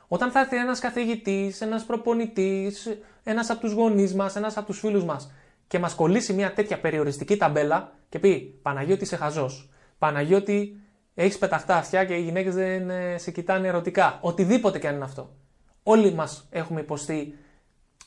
όταν 0.09 0.31
θα 0.31 0.41
έρθει 0.41 0.56
ένας 0.56 0.79
καθηγητής, 0.79 1.61
ένας 1.61 1.85
προπονητής, 1.85 2.99
ένας 3.25 3.51
από 3.51 3.61
τους 3.61 3.73
γονείς 3.73 4.15
μας, 4.15 4.37
ένας 4.37 4.56
από 4.56 4.67
τους 4.67 4.79
φίλους 4.79 5.05
μας 5.05 5.31
και 5.69 5.79
μας 5.79 5.94
κολλήσει 5.94 6.32
μια 6.32 6.53
τέτοια 6.53 6.81
περιοριστική 6.81 7.37
ταμπέλα 7.37 7.93
και 8.09 8.19
πει 8.19 8.59
Παναγιώτη 8.62 9.03
είσαι 9.03 9.17
χαζός. 9.17 9.70
Παναγιώτη 9.99 10.81
έχεις 11.15 11.38
πεταχτά 11.38 11.76
αυτιά 11.76 12.05
και 12.05 12.15
οι 12.15 12.23
γυναίκες 12.23 12.55
δεν 12.55 12.91
ε, 12.91 13.19
σε 13.19 13.31
κοιτάνε 13.31 13.69
ερωτικά. 13.69 14.19
Οτιδήποτε 14.20 14.79
και 14.79 14.88
αν 14.88 14.94
είναι 14.94 15.05
αυτό. 15.05 15.37
Όλοι 15.82 16.15
μας 16.15 16.47
έχουμε 16.50 16.81
υποστεί 16.81 17.38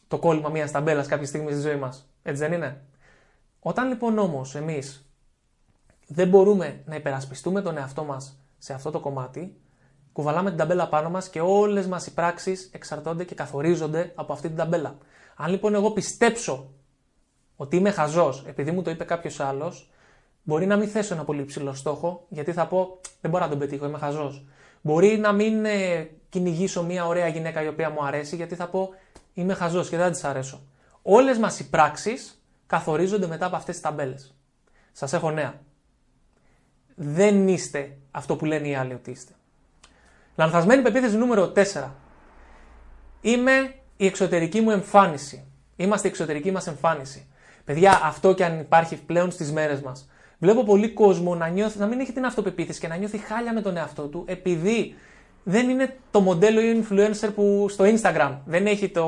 το 0.08 0.20
κόλλημα 0.20 0.50
μιας 0.50 0.72
ταμπέλας 0.72 1.08
κάποια 1.08 1.28
στιγμή 1.28 1.52
στη 1.52 1.62
ζωή 1.62 1.76
μας. 1.76 2.10
Έτσι 2.24 2.42
δεν 2.42 2.54
είναι; 2.54 2.82
Όταν 3.60 3.88
λοιπόν 3.88 4.18
όμως 4.18 4.56
εμείς 4.56 5.06
δεν 6.08 6.28
μπορούμε 6.28 6.82
να 6.86 6.96
υπερασπιστούμε 6.96 7.62
τον 7.62 7.78
εαυτό 7.78 8.04
μας 8.04 8.40
σε 8.58 8.74
αυτό 8.74 8.92
το 8.92 9.00
κομμάτι, 9.00 9.62
κουβαλάμε 10.12 10.50
την 10.50 10.58
ταμπέλα 10.58 10.88
πάνω 10.88 11.10
μας 11.10 11.30
και 11.30 11.42
όλες 11.42 11.88
μας 11.88 12.08
οι 12.08 12.14
πράξεις 12.14 12.70
εξαρτώνται 12.74 13.24
και 13.24 13.36
καθορίζονται 13.36 14.12
από 14.16 14.34
αυτή 14.34 14.48
την 14.48 14.58
ταμπέλα. 14.58 14.98
Αν 15.36 15.52
λοιπόν 15.52 15.74
εγώ 15.74 15.92
πιστέψω 15.92 16.74
ότι 17.62 17.76
είμαι 17.76 17.92
χαζός 17.92 18.44
επειδή 18.48 18.72
μου 18.72 18.82
το 18.82 18.90
είπε 18.90 19.04
κάποιος 19.04 19.40
άλλος, 19.40 19.92
Μπορεί 20.44 20.66
να 20.66 20.78
μην 20.78 20.88
θέσω 20.88 21.14
ένα 21.14 21.24
πολύ 21.24 21.46
ψηλό 21.46 21.74
στόχο, 21.74 22.26
γιατί 22.30 22.54
θα 22.54 22.68
πω 22.68 23.00
δεν 23.22 23.32
μπορώ 23.32 23.44
να 23.44 23.50
τον 23.50 23.60
πετύχω, 23.60 23.86
είμαι 23.86 23.98
χαζός. 23.98 24.46
Μπορεί 24.82 25.18
να 25.18 25.32
μην 25.32 25.66
ε, 25.66 26.10
κυνηγήσω 26.30 26.84
μια 26.84 27.06
ωραία 27.06 27.28
γυναίκα 27.28 27.64
η 27.64 27.68
οποία 27.68 27.90
μου 27.90 28.06
αρέσει, 28.06 28.36
γιατί 28.36 28.56
θα 28.56 28.68
πω 28.68 28.90
είμαι 29.34 29.54
χαζός 29.54 29.90
και 29.90 29.98
δεν 29.98 30.12
της 30.12 30.24
αρέσω. 30.24 30.62
Όλες 31.02 31.38
μας 31.38 31.60
οι 31.60 31.70
πράξεις 31.70 32.44
καθορίζονται 32.68 33.28
μετά 33.28 33.46
από 33.46 33.56
αυτές 33.56 33.76
τις 33.76 33.84
ταμπέλες. 33.84 34.36
Σας 34.92 35.14
έχω 35.14 35.32
νέα. 35.32 35.62
Δεν 36.96 37.48
είστε 37.48 37.98
αυτό 38.12 38.36
που 38.36 38.46
λένε 38.46 38.68
οι 38.68 38.76
άλλοι 38.76 38.94
ότι 38.94 39.12
είστε. 39.12 39.34
Λανθασμένη 40.36 40.82
πεποίθηση 40.82 41.18
νούμερο 41.18 41.52
4. 41.56 41.90
Είμαι 43.22 43.76
η 43.98 44.06
εξωτερική 44.06 44.62
μου 44.62 44.72
εμφάνιση. 44.72 45.46
Είμαστε 45.76 46.08
η 46.08 46.10
εξωτερική 46.10 46.52
μας 46.52 46.68
εμφάνιση. 46.68 47.31
Παιδιά, 47.66 48.00
αυτό 48.04 48.34
και 48.34 48.46
αν 48.46 48.60
υπάρχει 48.60 48.96
πλέον 48.96 49.32
στις 49.32 49.52
μέρες 49.52 49.82
μας. 49.82 50.10
Βλέπω 50.38 50.64
πολύ 50.64 50.90
κόσμο 50.90 51.36
να, 51.36 51.48
νιώθει, 51.48 51.80
να 51.80 51.86
μην 51.86 52.00
έχει 52.00 52.12
την 52.12 52.26
αυτοπεποίθηση 52.26 52.80
και 52.80 52.88
να 52.88 52.96
νιώθει 52.96 53.18
χάλια 53.18 53.54
με 53.54 53.62
τον 53.62 53.78
εαυτό 53.78 54.08
του 54.08 54.24
επειδή 54.28 54.96
δεν 55.44 55.70
είναι 55.70 55.98
το 56.12 56.20
μοντέλο 56.20 56.60
influencer 56.62 57.30
που 57.36 57.66
στο 57.70 57.86
Instagram. 57.88 58.38
Δεν 58.46 58.66
έχει 58.66 58.90
το 58.90 59.06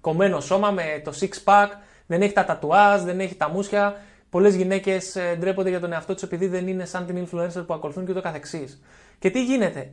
κομμένο 0.00 0.40
σώμα 0.40 0.70
με 0.70 1.02
το 1.04 1.12
six 1.20 1.28
pack, 1.44 1.68
δεν 2.06 2.22
έχει 2.22 2.32
τα 2.32 2.44
τατουάζ, 2.44 3.02
δεν 3.02 3.20
έχει 3.20 3.34
τα 3.34 3.48
μουσια. 3.48 3.96
Πολλές 4.30 4.54
γυναίκες 4.54 5.16
ε, 5.16 5.36
ντρέπονται 5.38 5.68
για 5.68 5.80
τον 5.80 5.92
εαυτό 5.92 6.12
τους 6.12 6.22
επειδή 6.22 6.46
δεν 6.46 6.68
είναι 6.68 6.84
σαν 6.84 7.06
την 7.06 7.26
influencer 7.26 7.66
που 7.66 7.74
ακολουθούν 7.74 8.06
και 8.06 8.12
το 8.12 8.20
καθεξής. 8.20 8.82
Και 9.18 9.30
τι 9.30 9.44
γίνεται; 9.44 9.92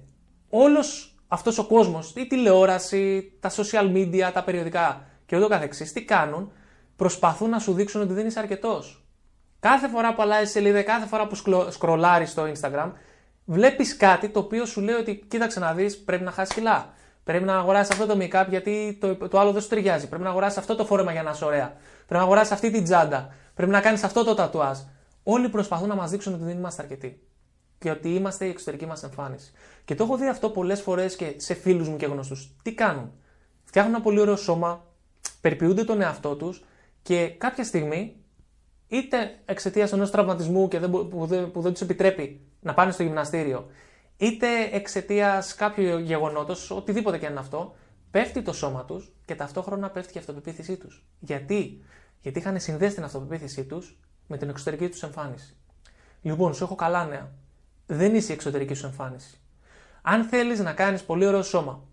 Όλος 0.50 1.16
αυτός 1.28 1.58
ο 1.58 1.66
κόσμος, 1.66 2.14
η 2.16 2.28
τηλεόραση, 2.28 3.32
τα 3.40 3.52
social 3.52 3.94
media, 3.94 4.30
τα 4.34 4.44
περιοδικά 4.44 5.06
και 5.26 5.38
ούτω 5.38 5.48
καθεξής, 5.48 5.94
τι 5.94 6.04
κάνουν, 6.04 6.52
προσπαθούν 6.98 7.50
να 7.50 7.60
σου 7.60 7.74
δείξουν 7.74 8.02
ότι 8.02 8.14
δεν 8.14 8.28
είσαι 8.28 8.40
αρκετός. 8.40 9.06
Κάθε 9.60 9.88
φορά 9.88 10.14
που 10.14 10.22
αλλάζεις 10.22 10.52
σελίδα, 10.52 10.82
κάθε 10.82 11.06
φορά 11.06 11.28
που 11.28 11.36
σκρολάρεις 11.70 12.30
στο 12.30 12.52
Instagram, 12.54 12.92
βλέπεις 13.46 13.98
κάτι 13.98 14.30
το 14.30 14.40
οποίο 14.40 14.66
σου 14.66 14.82
λέει 14.82 14.96
ότι 14.96 15.26
κοίταξε 15.28 15.60
να 15.60 15.74
δεις, 15.74 15.98
πρέπει 15.98 16.24
να 16.24 16.32
χάσεις 16.32 16.56
κιλά. 16.56 16.94
Πρέπει 17.24 17.44
να 17.44 17.58
αγοράσεις 17.58 17.92
αυτό 17.92 18.06
το 18.06 18.18
make-up 18.22 18.46
γιατί 18.50 18.98
το, 19.02 19.16
το 19.16 19.40
άλλο 19.40 19.52
δεν 19.52 19.62
σου 19.62 19.68
ταιριάζει. 19.68 20.08
Πρέπει 20.08 20.24
να 20.24 20.30
αγοράσεις 20.30 20.58
αυτό 20.58 20.76
το 20.76 20.86
φόρεμα 20.86 21.12
για 21.12 21.24
να 21.24 21.32
είσαι 21.32 21.46
ωραία. 21.46 21.68
Πρέπει 21.96 22.14
να 22.14 22.22
αγοράσεις 22.22 22.52
αυτή 22.52 22.72
την 22.72 22.84
τσάντα. 22.84 23.34
Πρέπει 23.54 23.72
να 23.72 23.82
κάνεις 23.82 24.04
αυτό 24.04 24.24
το 24.24 24.34
τατουάζ. 24.34 24.78
Όλοι 25.24 25.50
προσπαθούν 25.50 25.88
να 25.88 25.96
μας 25.96 26.10
δείξουν 26.10 26.34
ότι 26.34 26.44
δεν 26.44 26.58
είμαστε 26.58 26.82
αρκετοί. 26.82 27.22
Και 27.80 27.90
ότι 27.90 28.14
είμαστε 28.14 28.46
η 28.46 28.50
εξωτερική 28.50 28.86
μας 28.86 29.04
εμφάνιση. 29.04 29.52
Και 29.86 29.96
το 29.96 30.04
έχω 30.04 30.18
δει 30.18 30.28
αυτό 30.28 30.50
πολλές 30.50 30.82
φορές 30.82 31.16
και 31.16 31.34
σε 31.38 31.54
φίλους 31.54 31.90
μου 31.90 31.96
και 31.96 32.06
γνωστούς. 32.06 32.56
Τι 32.62 32.74
κάνουν; 32.74 33.12
Φτιάχνουν 33.64 33.94
ένα 33.94 34.04
πολύ 34.04 34.20
ωραίο 34.20 34.36
σώμα, 34.36 34.86
περιποιούνται 35.42 35.84
τον 35.84 36.02
εαυτό 36.02 36.36
τους 36.36 36.64
και 37.08 37.28
κάποια 37.28 37.64
στιγμή 37.64 38.16
είτε 38.88 39.40
εξαιτίας 39.46 39.92
ενός 39.92 40.12
τραυματισμού 40.12 40.68
και 40.68 40.80
δεν, 40.80 40.90
που, 40.92 41.26
δεν, 41.26 41.52
που 41.52 41.62
δεν 41.62 41.72
τους 41.72 41.82
επιτρέπει 41.82 42.42
να 42.62 42.74
πάνε 42.74 42.92
στο 42.92 43.04
γυμναστήριο, 43.04 43.68
είτε 44.18 44.48
εξαιτίας 44.72 45.56
κάποιου 45.56 45.98
γεγονότος, 45.98 46.72
οτιδήποτε 46.72 47.18
και 47.18 47.26
αν 47.26 47.32
είναι 47.32 47.40
αυτό, 47.40 47.76
πέφτει 48.12 48.42
το 48.42 48.54
σώμα 48.54 48.86
τους 48.86 49.12
και 49.26 49.36
ταυτόχρονα 49.36 49.90
πέφτει 49.90 50.12
και 50.12 50.18
η 50.18 50.22
αυτοπεποίθησή 50.22 50.78
τους. 50.78 51.06
Γιατί; 51.20 51.84
Γιατί 52.22 52.40
είχαν 52.40 52.60
συνδέσει 52.60 52.96
την 52.96 53.04
αυτοπεποίθησή 53.04 53.64
τους 53.64 54.00
με 54.28 54.38
την 54.38 54.50
εξωτερική 54.50 54.90
τους 54.90 55.04
εμφάνιση. 55.04 55.56
Λοιπόν, 56.22 56.54
σου 56.54 56.64
έχω 56.64 56.76
καλά 56.76 57.06
νέα. 57.06 57.32
Δεν 57.86 58.16
είσαι 58.16 58.32
η 58.32 58.36
εξωτερική 58.36 58.74
σου 58.74 58.86
εμφάνιση. 58.86 59.40
Αν 60.02 60.24
θέλεις 60.24 60.60
να 60.60 60.74
κάνεις 60.74 61.04
πολύ 61.04 61.26
ωραίο 61.26 61.44
σώμα, 61.44 61.84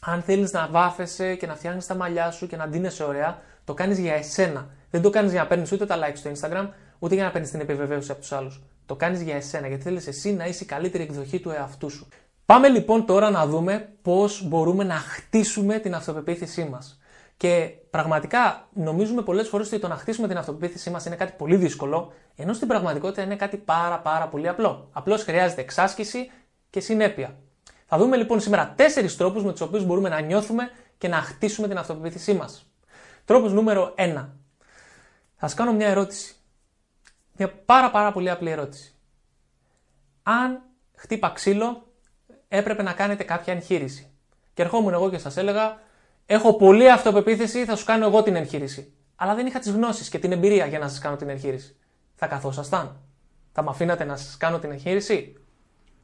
αν 0.00 0.22
θέλεις 0.22 0.52
να 0.52 0.68
βάφεσαι 0.68 1.34
και 1.34 1.46
να 1.46 1.54
φτιάχνεις 1.54 1.86
τα 1.86 1.94
μαλλιά 1.94 2.30
σου 2.30 2.46
και 2.46 2.56
να 2.56 2.68
ντύνεσαι 2.68 3.04
ωραία, 3.04 3.42
το 3.66 3.74
κάνεις 3.74 3.98
για 3.98 4.14
εσένα. 4.14 4.68
Δεν 4.90 5.02
το 5.02 5.10
κάνεις 5.10 5.32
για 5.32 5.40
να 5.40 5.46
παίρνεις 5.46 5.72
ούτε 5.72 5.86
τα 5.86 5.96
likes 5.98 6.16
στο 6.16 6.30
Instagram, 6.30 6.68
ούτε 6.98 7.14
για 7.14 7.24
να 7.24 7.30
παίρνεις 7.30 7.50
την 7.50 7.60
επιβεβαίωση 7.60 8.10
από 8.10 8.20
τους 8.20 8.32
άλλους. 8.32 8.62
Το 8.86 8.96
κάνεις 8.96 9.22
για 9.22 9.36
εσένα, 9.36 9.68
γιατί 9.68 9.82
θέλεις 9.82 10.06
εσύ 10.06 10.32
να 10.32 10.46
είσαι 10.46 10.64
η 10.64 10.66
καλύτερη 10.66 11.02
εκδοχή 11.02 11.40
του 11.40 11.50
εαυτού 11.50 11.90
σου. 11.90 12.08
Πάμε 12.46 12.68
λοιπόν 12.68 13.06
τώρα 13.06 13.30
να 13.30 13.46
δούμε 13.46 13.88
πώς 14.02 14.48
μπορούμε 14.48 14.84
να 14.84 14.94
χτίσουμε 14.94 15.78
την 15.78 15.94
αυτοπεποίθησή 15.94 16.64
μας. 16.64 16.98
Και 17.36 17.70
πραγματικά 17.90 18.68
νομίζουμε 18.72 19.22
πολλές 19.22 19.48
φορές 19.48 19.66
ότι 19.66 19.78
το 19.78 19.88
να 19.88 19.96
χτίσουμε 19.96 20.28
την 20.28 20.38
αυτοπεποίθησή 20.38 20.90
μας 20.90 21.06
είναι 21.06 21.16
κάτι 21.16 21.32
πολύ 21.36 21.56
δύσκολο, 21.56 22.12
ενώ 22.36 22.52
στην 22.52 22.68
πραγματικότητα 22.68 23.22
είναι 23.22 23.36
κάτι 23.36 23.56
πάρα 23.56 23.98
πάρα 23.98 24.28
πολύ 24.28 24.48
απλό. 24.48 24.88
Απλώς 24.92 25.22
χρειάζεται 25.22 25.60
εξάσκηση 25.60 26.30
και 26.70 26.80
συνέπεια. 26.80 27.36
Θα 27.86 27.98
δούμε 27.98 28.16
λοιπόν 28.16 28.40
σήμερα 28.40 28.72
τέσσερις 28.76 29.16
τρόπους 29.16 29.44
με 29.44 29.52
τους 29.52 29.60
οποίους 29.60 29.84
μπορούμε 29.84 30.08
να 30.08 30.20
νιώθουμε 30.20 30.70
και 30.98 31.08
να 31.08 31.16
χτίσουμε 31.16 31.68
την 31.68 31.78
αυτοπεποίθησή 31.78 32.34
μας. 32.34 32.66
Τρόπος 33.26 33.52
νούμερο 33.52 33.94
1. 33.96 34.28
Θα 35.36 35.48
σα 35.48 35.56
κάνω 35.56 35.72
μια 35.72 35.88
ερώτηση. 35.88 36.34
Μια 37.36 37.52
πάρα 37.52 37.90
πάρα 37.90 38.12
πολύ 38.12 38.30
απλή 38.30 38.50
ερώτηση. 38.50 38.94
Αν 40.22 40.62
χτύπα 40.94 41.30
ξύλο, 41.30 41.86
έπρεπε 42.48 42.82
να 42.82 42.92
κάνετε 42.92 43.24
κάποια 43.24 43.52
εγχείρηση. 43.52 44.10
Και 44.54 44.62
ερχόμουν 44.62 44.92
εγώ 44.92 45.10
και 45.10 45.18
σας 45.18 45.36
έλεγα, 45.36 45.78
Έχω 46.26 46.54
πολύ 46.54 46.90
αυτοπεποίθηση, 46.90 47.64
θα 47.64 47.76
σου 47.76 47.84
κάνω 47.84 48.06
εγώ 48.06 48.22
την 48.22 48.36
εγχείρηση. 48.36 48.92
Αλλά 49.16 49.34
δεν 49.34 49.46
είχα 49.46 49.58
τις 49.58 49.70
γνώσεις 49.70 50.08
και 50.08 50.18
την 50.18 50.32
εμπειρία 50.32 50.66
για 50.66 50.78
να 50.78 50.88
σας 50.88 50.98
κάνω 50.98 51.16
την 51.16 51.28
εγχείρηση. 51.28 51.76
Θα 52.14 52.26
καθόσασταν. 52.26 53.00
Θα 53.52 53.62
με 53.62 53.70
αφήνατε 53.70 54.04
να 54.04 54.16
σας 54.16 54.36
κάνω 54.36 54.58
την 54.58 54.70
εγχείρηση; 54.70 55.36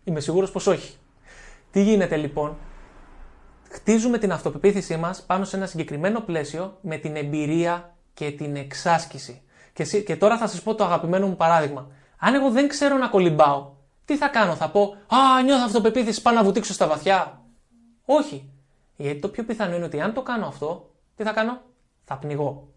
Είμαι 0.04 0.20
σίγουρος 0.20 0.50
πως 0.50 0.66
όχι. 0.66 0.96
Τι 1.70 1.82
γίνεται 1.82 2.16
λοιπόν, 2.16 2.56
χτίζουμε 3.72 4.18
την 4.18 4.32
αυτοπεποίθησή 4.32 4.96
μας 4.96 5.22
πάνω 5.22 5.44
σε 5.44 5.56
ένα 5.56 5.66
συγκεκριμένο 5.66 6.20
πλαίσιο 6.20 6.78
με 6.80 6.96
την 6.96 7.16
εμπειρία 7.16 7.94
και 8.14 8.30
την 8.30 8.56
εξάσκηση. 8.56 9.42
Και, 9.72 9.84
και 9.84 10.16
τώρα 10.16 10.38
θα 10.38 10.46
σας 10.46 10.62
πω 10.62 10.74
το 10.74 10.84
αγαπημένο 10.84 11.26
μου 11.26 11.36
παράδειγμα. 11.36 11.86
Αν 12.18 12.34
εγώ 12.34 12.50
δεν 12.50 12.68
ξέρω 12.68 12.96
να 12.96 13.08
κολυμπάω, 13.08 13.70
τι 14.04 14.16
θα 14.16 14.28
κάνω, 14.28 14.54
θα 14.54 14.70
πω 14.70 14.82
Α, 15.06 15.42
νιώθω 15.44 15.64
αυτοπεποίθηση, 15.64 16.22
πάω 16.22 16.34
να 16.34 16.44
βουτήξω 16.44 16.72
στα 16.72 16.86
βαθιά. 16.86 17.40
Όχι. 18.04 18.50
Γιατί 18.96 19.18
το 19.18 19.28
πιο 19.28 19.44
πιθανό 19.44 19.76
είναι 19.76 19.84
ότι 19.84 20.00
αν 20.00 20.12
το 20.14 20.22
κάνω 20.22 20.46
αυτό, 20.46 20.90
τι 21.16 21.22
θα 21.22 21.32
κάνω, 21.32 21.60
θα 22.04 22.16
πνιγώ. 22.16 22.68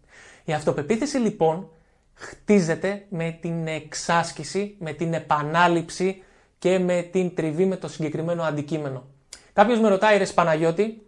Η 0.44 0.52
αυτοπεποίθηση 0.52 1.16
λοιπόν 1.18 1.68
χτίζεται 2.14 3.06
με 3.08 3.38
την 3.40 3.66
εξάσκηση, 3.66 4.76
με 4.78 4.92
την 4.92 5.14
επανάληψη 5.14 6.22
και 6.58 6.78
με 6.78 7.02
την 7.02 7.34
τριβή 7.34 7.64
με 7.64 7.76
το 7.76 7.88
συγκεκριμένο 7.88 8.42
αντικείμενο. 8.42 9.04
Κάποιος 9.56 9.80
με 9.80 9.88
ρωτάει, 9.88 10.18
Ρε 10.18 10.26
Παναγιώτη, 10.26 11.06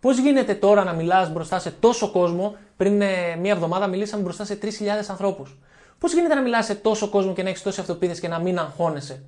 πώς 0.00 0.18
γίνεται 0.18 0.54
τώρα 0.54 0.84
να 0.84 0.92
μιλάς 0.92 1.32
μπροστά 1.32 1.58
σε 1.58 1.70
τόσο 1.70 2.10
κόσμο, 2.10 2.56
πριν 2.76 3.00
ε, 3.00 3.36
μία 3.36 3.52
εβδομάδα 3.52 3.86
μιλήσαμε 3.86 4.22
μπροστά 4.22 4.44
σε 4.44 4.58
3.000 4.62 4.68
ανθρώπους. 5.08 5.58
Πώς 5.98 6.12
γίνεται 6.12 6.34
να 6.34 6.42
μιλάς 6.42 6.64
σε 6.64 6.74
τόσο 6.74 7.08
κόσμο 7.08 7.32
και 7.32 7.42
να 7.42 7.48
έχεις 7.48 7.62
τόση 7.62 7.80
αυτοπεποίθηση 7.80 8.20
και 8.20 8.28
να 8.28 8.38
μην 8.38 8.58
αγχώνεσαι; 8.58 9.24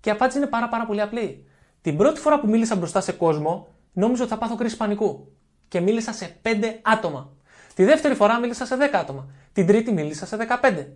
Και 0.00 0.08
η 0.08 0.12
απάντηση 0.12 0.38
είναι 0.38 0.46
πάρα, 0.46 0.68
πάρα 0.68 0.86
πολύ 0.86 1.00
απλή. 1.00 1.46
Την 1.80 1.96
πρώτη 1.96 2.20
φορά 2.20 2.40
που 2.40 2.48
μίλησα 2.48 2.76
μπροστά 2.76 3.00
σε 3.00 3.12
κόσμο, 3.12 3.68
νόμιζα 3.92 4.22
ότι 4.22 4.32
θα 4.32 4.38
πάθω 4.38 4.54
κρίση 4.54 4.76
πανικού. 4.76 5.32
Και 5.68 5.80
μίλησα 5.80 6.12
σε 6.12 6.36
5 6.42 6.48
άτομα. 6.82 7.32
Τη 7.74 7.84
δεύτερη 7.84 8.14
φορά 8.14 8.38
μίλησα 8.38 8.66
σε 8.66 8.76
10 8.76 8.80
άτομα. 8.92 9.26
Την 9.52 9.66
τρίτη 9.66 9.92
μίλησα 9.92 10.26
σε 10.26 10.36
15. 10.36 10.86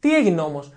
Τι 0.00 0.14
έγινε 0.14 0.40
όμως; 0.40 0.72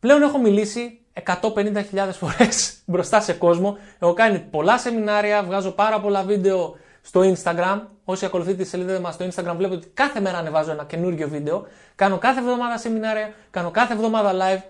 Πλέον 0.00 0.22
έχω 0.22 0.38
μιλήσει 0.38 1.03
150.000 1.22 2.10
φορές 2.12 2.74
μπροστά 2.86 3.20
σε 3.20 3.32
κόσμο. 3.32 3.78
Έχω 3.98 4.12
κάνει 4.12 4.38
πολλά 4.38 4.78
σεμινάρια, 4.78 5.42
βγάζω 5.42 5.70
πάρα 5.70 6.00
πολλά 6.00 6.22
βίντεο 6.22 6.76
στο 7.02 7.20
Instagram. 7.34 7.80
Όσοι 8.04 8.24
ακολουθείτε 8.24 8.62
τη 8.62 8.68
σελίδα 8.68 9.00
μας 9.00 9.14
στο 9.14 9.24
Instagram 9.24 9.54
βλέπετε 9.56 9.74
ότι 9.74 9.88
κάθε 9.94 10.20
μέρα 10.20 10.38
ανεβάζω 10.38 10.70
ένα 10.70 10.84
καινούριο 10.84 11.28
βίντεο. 11.28 11.66
Κάνω 11.94 12.18
κάθε 12.18 12.40
εβδομάδα 12.40 12.78
σεμινάρια, 12.78 13.34
κάνω 13.50 13.70
κάθε 13.70 13.92
εβδομάδα 13.92 14.32
live. 14.32 14.62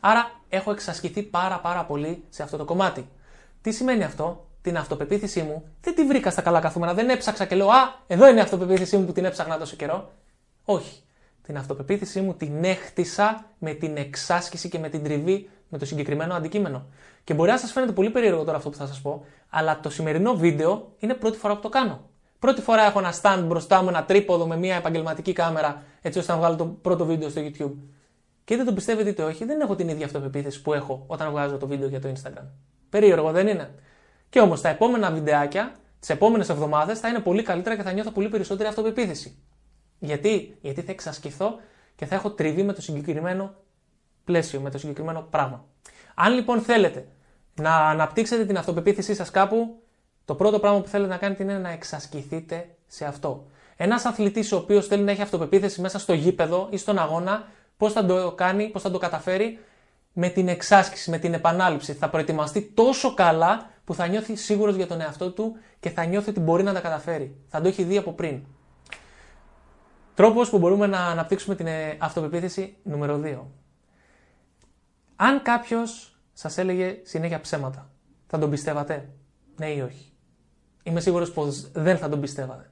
Άρα 0.00 0.30
έχω 0.48 0.70
εξασκηθεί 0.70 1.22
πάρα 1.22 1.58
πάρα 1.60 1.84
πολύ 1.84 2.24
σε 2.28 2.42
αυτό 2.42 2.56
το 2.56 2.64
κομμάτι. 2.64 3.08
Τι 3.62 3.70
σημαίνει 3.70 4.04
αυτό, 4.04 4.46
την 4.62 4.76
αυτοπεποίθησή 4.76 5.42
μου 5.42 5.64
δεν 5.80 5.94
τη 5.94 6.04
βρήκα 6.04 6.30
στα 6.30 6.42
καλά 6.42 6.60
καθούμενα. 6.60 6.94
Δεν 6.94 7.08
έψαξα 7.08 7.44
και 7.44 7.54
λέω 7.54 7.68
Α, 7.68 7.94
εδώ 8.06 8.28
είναι 8.28 8.38
η 8.38 8.42
αυτοπεποίθησή 8.42 8.96
μου 8.96 9.04
που 9.04 9.12
την 9.12 9.24
έψαχνα 9.24 9.58
τόσο 9.58 9.76
καιρό. 9.76 10.10
Όχι. 10.64 11.02
Την 11.42 11.56
αυτοπεποίθησή 11.56 12.20
μου 12.20 12.34
την 12.34 12.64
έχτισα 12.64 13.44
με 13.58 13.72
την 13.72 13.96
εξάσκηση 13.96 14.68
και 14.68 14.78
με 14.78 14.88
την 14.88 15.04
τριβή 15.04 15.48
με 15.70 15.78
το 15.78 15.84
συγκεκριμένο 15.84 16.34
αντικείμενο. 16.34 16.86
Και 17.24 17.34
μπορεί 17.34 17.50
να 17.50 17.58
σας 17.58 17.72
φαίνεται 17.72 17.92
πολύ 17.92 18.10
περίεργο 18.10 18.44
τώρα 18.44 18.56
αυτό 18.56 18.70
που 18.70 18.76
θα 18.76 18.86
σας 18.86 19.00
πω, 19.00 19.24
αλλά 19.48 19.80
το 19.80 19.90
σημερινό 19.90 20.34
βίντεο 20.34 20.92
είναι 20.98 21.14
πρώτη 21.14 21.38
φορά 21.38 21.54
που 21.54 21.60
το 21.60 21.68
κάνω. 21.68 22.00
Πρώτη 22.38 22.60
φορά 22.60 22.82
έχω 22.82 22.98
ένα 22.98 23.14
stand 23.22 23.44
μπροστά 23.46 23.82
μου, 23.82 23.88
ένα 23.88 24.04
τρίποδο 24.04 24.46
με 24.46 24.56
μια 24.56 24.76
επαγγελματική 24.76 25.32
κάμερα, 25.32 25.82
έτσι 26.02 26.18
ώστε 26.18 26.32
να 26.32 26.38
βγάλω 26.38 26.56
το 26.56 26.64
πρώτο 26.66 27.04
βίντεο 27.04 27.28
στο 27.28 27.40
YouTube. 27.44 27.72
Και 28.44 28.54
είτε 28.54 28.64
το 28.64 28.72
πιστεύετε 28.72 29.08
είτε 29.08 29.22
όχι, 29.22 29.44
δεν 29.44 29.60
έχω 29.60 29.74
την 29.74 29.88
ίδια 29.88 30.06
αυτοπεποίθηση 30.06 30.62
που 30.62 30.72
έχω 30.74 31.04
όταν 31.06 31.30
βγάζω 31.30 31.56
το 31.56 31.66
βίντεο 31.66 31.88
για 31.88 32.00
το 32.00 32.08
Instagram. 32.08 32.44
Περίεργο, 32.90 33.30
δεν 33.30 33.46
είναι; 33.46 33.74
Και 34.28 34.40
όμως 34.40 34.60
τα 34.60 34.68
επόμενα 34.68 35.10
βιντεάκια, 35.10 35.72
τις 36.00 36.10
επόμενες 36.10 36.48
εβδομάδες 36.48 36.98
θα 36.98 37.08
είναι 37.08 37.18
πολύ 37.18 37.42
καλύτερα 37.42 37.76
και 37.76 37.82
θα 37.82 37.92
νιώθω 37.92 38.10
πολύ 38.10 38.28
περισσότερη 38.28 38.68
αυτοπεποίθηση. 38.68 39.38
Γιατί; 39.98 40.58
Γιατί 40.60 40.80
θα 40.80 40.92
εξασκηθώ 40.92 41.54
και 41.96 42.06
θα 42.06 42.14
έχω 42.14 42.30
τριβή 42.30 42.62
με 42.62 42.72
το 42.72 42.82
συγκεκριμένο 42.82 43.54
πλαίσιο, 44.24 44.60
με 44.60 44.70
το 44.70 44.78
συγκεκριμένο 44.78 45.26
πράγμα. 45.30 45.64
Αν 46.14 46.34
λοιπόν 46.34 46.60
θέλετε 46.60 47.06
να 47.54 47.76
αναπτύξετε 47.76 48.44
την 48.44 48.58
αυτοπεποίθησή 48.58 49.14
σας 49.14 49.30
κάπου, 49.30 49.80
το 50.24 50.34
πρώτο 50.34 50.58
πράγμα 50.58 50.80
που 50.80 50.88
θέλετε 50.88 51.10
να 51.10 51.16
κάνετε 51.16 51.42
είναι 51.42 51.58
να 51.58 51.70
εξασκηθείτε 51.70 52.68
σε 52.86 53.04
αυτό. 53.04 53.46
Ένας 53.76 54.04
αθλητής 54.04 54.52
ο 54.52 54.56
οποίος 54.56 54.86
θέλει 54.86 55.02
να 55.02 55.10
έχει 55.10 55.22
αυτοπεποίθηση 55.22 55.80
μέσα 55.80 55.98
στο 55.98 56.12
γήπεδο 56.12 56.68
ή 56.70 56.76
στον 56.76 56.98
αγώνα, 56.98 57.46
πώς 57.76 57.92
θα 57.92 58.04
το 58.06 58.32
κάνει, 58.32 58.68
πώς 58.68 58.82
θα 58.82 58.90
το 58.90 58.98
καταφέρει, 58.98 59.58
με 60.12 60.28
την 60.28 60.48
εξάσκηση, 60.48 61.10
με 61.10 61.18
την 61.18 61.34
επανάληψη. 61.34 61.92
Θα 61.92 62.08
προετοιμαστεί 62.08 62.62
τόσο 62.74 63.14
καλά 63.14 63.70
που 63.84 63.94
θα 63.94 64.06
νιώθει 64.06 64.36
σίγουρος 64.36 64.74
για 64.74 64.86
τον 64.86 65.00
εαυτό 65.00 65.30
του 65.30 65.56
και 65.80 65.90
θα 65.90 66.04
νιώθει 66.04 66.30
ότι 66.30 66.40
μπορεί 66.40 66.62
να 66.62 66.72
τα 66.72 66.80
καταφέρει. 66.80 67.36
Θα 67.48 67.60
το 67.60 67.68
έχει 67.68 67.82
δει 67.82 67.96
από 67.96 68.12
πριν. 68.12 68.42
Τρόπος 70.14 70.50
που 70.50 70.58
μπορούμε 70.58 70.86
να 70.86 70.98
αναπτύξουμε 70.98 71.54
την 71.54 71.66
ε, 71.66 71.96
αυτοπεποίθηση 71.98 72.76
νούμερο 72.82 73.20
2. 73.24 73.38
Αν 75.22 75.42
κάποιος 75.42 76.20
σας 76.32 76.58
έλεγε 76.58 77.00
συνέχεια 77.02 77.40
ψέματα, 77.40 77.90
θα 78.26 78.38
τον 78.38 78.50
πιστεύατε, 78.50 79.08
ναι 79.56 79.66
ή 79.66 79.80
όχι; 79.80 80.12
Είμαι 80.82 81.00
σίγουρος 81.00 81.32
πως 81.32 81.70
δεν 81.70 81.98
θα 81.98 82.08
τον 82.08 82.20
πιστεύατε. 82.20 82.70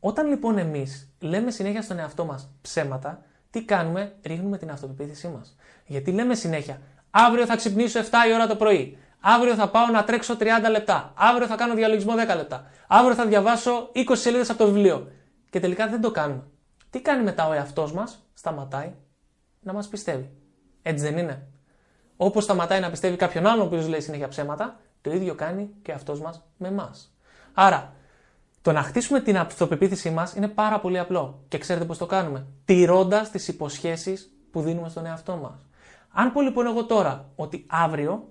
Όταν 0.00 0.28
λοιπόν 0.28 0.58
εμείς 0.58 1.12
λέμε 1.20 1.50
συνέχεια 1.50 1.82
στον 1.82 1.98
εαυτό 1.98 2.24
μας 2.24 2.50
ψέματα, 2.60 3.22
τι 3.50 3.64
κάνουμε, 3.64 4.16
ρίχνουμε 4.22 4.58
την 4.58 4.70
αυτοπεποίθησή 4.70 5.28
μας. 5.28 5.56
Γιατί 5.86 6.12
λέμε 6.12 6.34
συνέχεια, 6.34 6.80
αύριο 7.10 7.46
θα 7.46 7.56
ξυπνήσω 7.56 8.00
7 8.00 8.04
η 8.28 8.34
ώρα 8.34 8.46
το 8.46 8.56
πρωί, 8.56 8.98
Αύριο 9.20 9.54
θα 9.54 9.70
πάω 9.70 9.86
να 9.86 10.04
τρέξω 10.04 10.36
30 10.36 10.44
λεπτά. 10.70 11.12
Αύριο 11.16 11.46
θα 11.46 11.56
κάνω 11.56 11.74
διαλογισμό 11.74 12.12
10 12.12 12.36
λεπτά. 12.36 12.70
Αύριο 12.88 13.14
θα 13.14 13.26
διαβάσω 13.26 13.90
20 13.94 14.02
σελίδες 14.12 14.50
από 14.50 14.58
το 14.58 14.64
βιβλίο. 14.64 15.12
Και 15.50 15.60
τελικά 15.60 15.88
δεν 15.88 16.00
το 16.00 16.10
κάνουμε. 16.10 16.46
Τι 16.90 17.00
κάνει 17.00 17.22
μετά 17.24 17.48
ο 17.48 17.52
εαυτός 17.52 17.92
μας, 17.92 18.28
σταματάει 18.34 18.94
να 19.60 19.72
μας 19.72 19.88
πιστεύει. 19.88 20.30
Έτσι 20.82 21.04
δεν 21.04 21.18
είναι; 21.18 21.48
Όπως 22.20 22.44
σταματάει 22.44 22.80
να 22.80 22.90
πιστεύει 22.90 23.16
κάποιον 23.16 23.46
άλλον 23.46 23.62
ο 23.62 23.64
οποίος 23.64 23.88
λέει 23.88 24.00
συνέχεια 24.00 24.28
ψέματα, 24.28 24.80
το 25.00 25.12
ίδιο 25.12 25.34
κάνει 25.34 25.70
και 25.82 25.92
αυτός 25.92 26.20
μας 26.20 26.42
με 26.56 26.68
εμά. 26.68 26.94
Άρα, 27.54 27.92
το 28.62 28.72
να 28.72 28.82
χτίσουμε 28.82 29.20
την 29.20 29.38
αυτοπεποίθησή 29.38 30.10
μας 30.10 30.34
είναι 30.34 30.48
πάρα 30.48 30.80
πολύ 30.80 30.98
απλό. 30.98 31.40
Και 31.48 31.58
ξέρετε 31.58 31.84
πώς 31.84 31.98
το 31.98 32.06
κάνουμε. 32.06 32.46
Τηρώντας 32.64 33.30
τις 33.30 33.48
υποσχέσεις 33.48 34.30
που 34.50 34.60
δίνουμε 34.60 34.88
στον 34.88 35.06
εαυτό 35.06 35.36
μας. 35.36 35.66
Αν 36.12 36.32
πω 36.32 36.40
λοιπόν 36.40 36.66
εγώ 36.66 36.84
τώρα 36.84 37.28
ότι 37.36 37.66
αύριο 37.68 38.28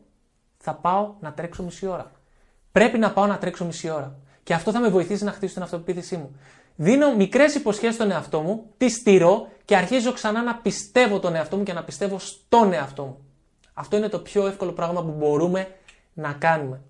θα 0.58 0.74
πάω 0.74 1.14
να 1.20 1.34
τρέξω 1.34 1.64
μισή 1.64 1.88
ώρα. 1.88 2.12
Πρέπει 2.72 2.98
να 2.98 3.12
πάω 3.12 3.26
να 3.26 3.38
τρέξω 3.38 3.66
μισή 3.66 3.90
ώρα. 3.90 4.16
Και 4.44 4.54
αυτό 4.54 4.72
θα 4.72 4.80
με 4.80 4.90
βοηθήσει 4.90 5.24
να 5.24 5.32
χτίσω 5.32 5.54
την 5.54 5.64
αυτοπεποίθησή 5.64 6.18
μου. 6.18 6.36
Δίνω 6.76 7.16
μικρές 7.16 7.56
υποσχέσεις 7.56 7.96
στον 7.96 8.12
εαυτό 8.12 8.42
μου, 8.42 8.66
τις 8.78 8.96
στηρώ 8.96 9.48
και 9.66 9.76
αρχίζω 9.76 10.12
ξανά 10.12 10.44
να 10.44 10.56
πιστεύω 10.56 11.20
τον 11.20 11.36
εαυτό 11.36 11.58
μου 11.58 11.64
και 11.64 11.74
να 11.74 11.84
πιστεύω 11.84 12.20
στον 12.20 12.74
εαυτό 12.74 13.04
μου. 13.04 13.27
Αυτό 13.80 13.98
είναι 13.98 14.10
το 14.10 14.20
πιο 14.20 14.48
εύκολο 14.48 14.72
πράγμα 14.72 15.04
που 15.04 15.12
μπορούμε 15.12 15.76
να 16.14 16.34
κάνουμε. 16.34 16.82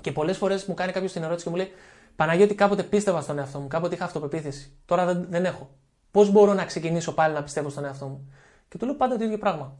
Και 0.00 0.12
πολλές 0.12 0.36
φορές 0.36 0.64
μου 0.64 0.74
κάνει 0.74 0.92
κάποιος 0.92 1.12
την 1.12 1.22
ερώτηση 1.22 1.44
και 1.44 1.50
μου 1.50 1.56
λέει: 1.56 1.70
Παναγιώτη, 2.16 2.54
κάποτε 2.54 2.82
πίστευα 2.82 3.20
στον 3.20 3.38
εαυτό 3.38 3.58
μου, 3.58 3.68
κάποτε 3.68 3.94
είχα 3.94 4.04
αυτοπεποίθηση. 4.04 4.72
Τώρα 4.84 5.04
δεν, 5.04 5.26
δεν 5.28 5.44
έχω. 5.44 5.70
Πώς 6.10 6.30
μπορώ 6.30 6.54
να 6.54 6.64
ξεκινήσω 6.64 7.14
πάλι 7.14 7.34
να 7.34 7.42
πιστεύω 7.42 7.68
στον 7.68 7.84
εαυτό 7.84 8.06
μου; 8.06 8.32
Και 8.68 8.78
του 8.78 8.84
λέω 8.84 8.94
πάντα 8.94 9.16
το 9.16 9.24
ίδιο 9.24 9.38
πράγμα. 9.38 9.76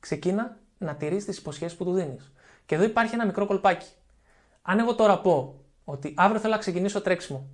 Ξεκίνα 0.00 0.56
να 0.78 0.94
τηρείς 0.94 1.24
τις 1.24 1.38
υποσχέσεις 1.38 1.76
που 1.76 1.84
του 1.84 1.92
δίνεις. 1.92 2.32
Και 2.66 2.74
εδώ 2.74 2.84
υπάρχει 2.84 3.14
ένα 3.14 3.26
μικρό 3.26 3.46
κολπάκι. 3.46 3.88
Αν 4.62 4.78
εγώ 4.78 4.94
τώρα 4.94 5.20
πω 5.20 5.54
ότι 5.84 6.14
αύριο 6.16 6.40
θέλω 6.40 6.52
να 6.52 6.58
ξεκινήσω 6.58 7.00
τρέξιμο 7.00 7.46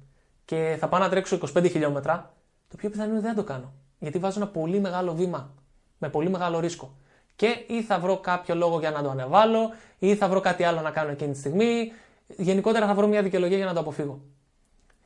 και 0.44 0.76
θα 0.80 0.88
πάω 0.88 1.00
να 1.00 1.08
τρέξω 1.08 1.38
25 1.54 1.70
χιλιόμετρα, 1.70 2.34
το 2.68 2.76
πιο 2.76 2.90
πιθανό 2.90 3.10
είναι 3.10 3.20
δεν 3.20 3.34
το 3.34 3.44
κάνω. 3.44 3.72
Γιατί 3.98 4.18
βάζω 4.18 4.40
ένα 4.40 4.48
πολύ 4.50 4.80
μεγάλο 4.80 5.14
βήμα 5.14 5.54
με 5.98 6.08
πολύ 6.08 6.30
μεγάλο 6.30 6.60
ρίσκο. 6.60 6.96
Και 7.36 7.64
ή 7.66 7.82
θα 7.82 7.98
βρω 7.98 8.18
κάποιο 8.18 8.54
λόγο 8.54 8.78
για 8.78 8.90
να 8.90 9.02
το 9.02 9.10
ανεβάλω, 9.10 9.70
ή 9.98 10.14
θα 10.14 10.28
βρω 10.28 10.40
κάτι 10.40 10.64
άλλο 10.64 10.80
να 10.80 10.90
κάνω 10.90 11.10
εκείνη 11.10 11.32
τη 11.32 11.38
στιγμή. 11.38 11.92
Γενικότερα 12.26 12.86
θα 12.86 12.94
βρω 12.94 13.06
μια 13.06 13.22
δικαιολογία 13.22 13.56
για 13.56 13.66
να 13.66 13.72
το 13.72 13.80
αποφύγω. 13.80 14.20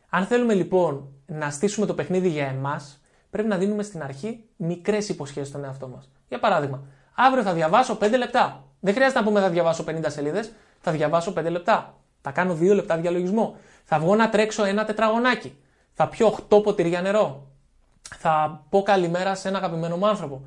Αν 0.08 0.24
θέλουμε 0.26 0.54
λοιπόν 0.54 1.08
να 1.26 1.50
στήσουμε 1.50 1.86
το 1.86 1.94
παιχνίδι 1.94 2.28
για 2.28 2.46
εμάς, 2.46 3.00
πρέπει 3.30 3.48
να 3.48 3.56
δίνουμε 3.56 3.82
στην 3.82 4.02
αρχή 4.02 4.44
μικρές 4.56 5.08
υποσχέσεις 5.08 5.48
στον 5.48 5.64
εαυτό 5.64 5.88
μας. 5.88 6.10
Για 6.28 6.38
παράδειγμα, 6.38 6.82
αύριο 7.14 7.42
θα 7.42 7.52
διαβάσω 7.52 7.98
5 8.00 8.16
λεπτά. 8.16 8.64
Δεν 8.80 8.94
χρειάζεται 8.94 9.18
να 9.18 9.24
πούμε 9.26 9.40
θα 9.40 9.50
διαβάσω 9.50 9.84
50 9.88 10.00
σελίδες, 10.06 10.52
θα 10.80 10.92
διαβάσω 10.92 11.32
5 11.32 11.50
λεπτά. 11.50 11.94
Θα 12.20 12.30
κάνω 12.30 12.54
2 12.54 12.74
λεπτά 12.74 12.96
διαλογισμό. 12.96 13.56
Θα 13.84 13.98
βγω 13.98 14.14
να 14.14 14.28
τρέξω 14.28 14.64
ένα 14.64 14.84
τετραγωνάκι. 14.84 15.56
Θα 15.92 16.08
πιω 16.08 16.38
8 16.48 16.62
ποτήρια 16.62 17.00
νερό. 17.00 17.46
Θα 18.18 18.64
πω 18.68 18.82
καλημέρα 18.82 19.34
σε 19.34 19.48
ένα 19.48 19.58
αγαπημένο 19.58 19.96
μου 19.96 20.06
άνθρωπο. 20.06 20.42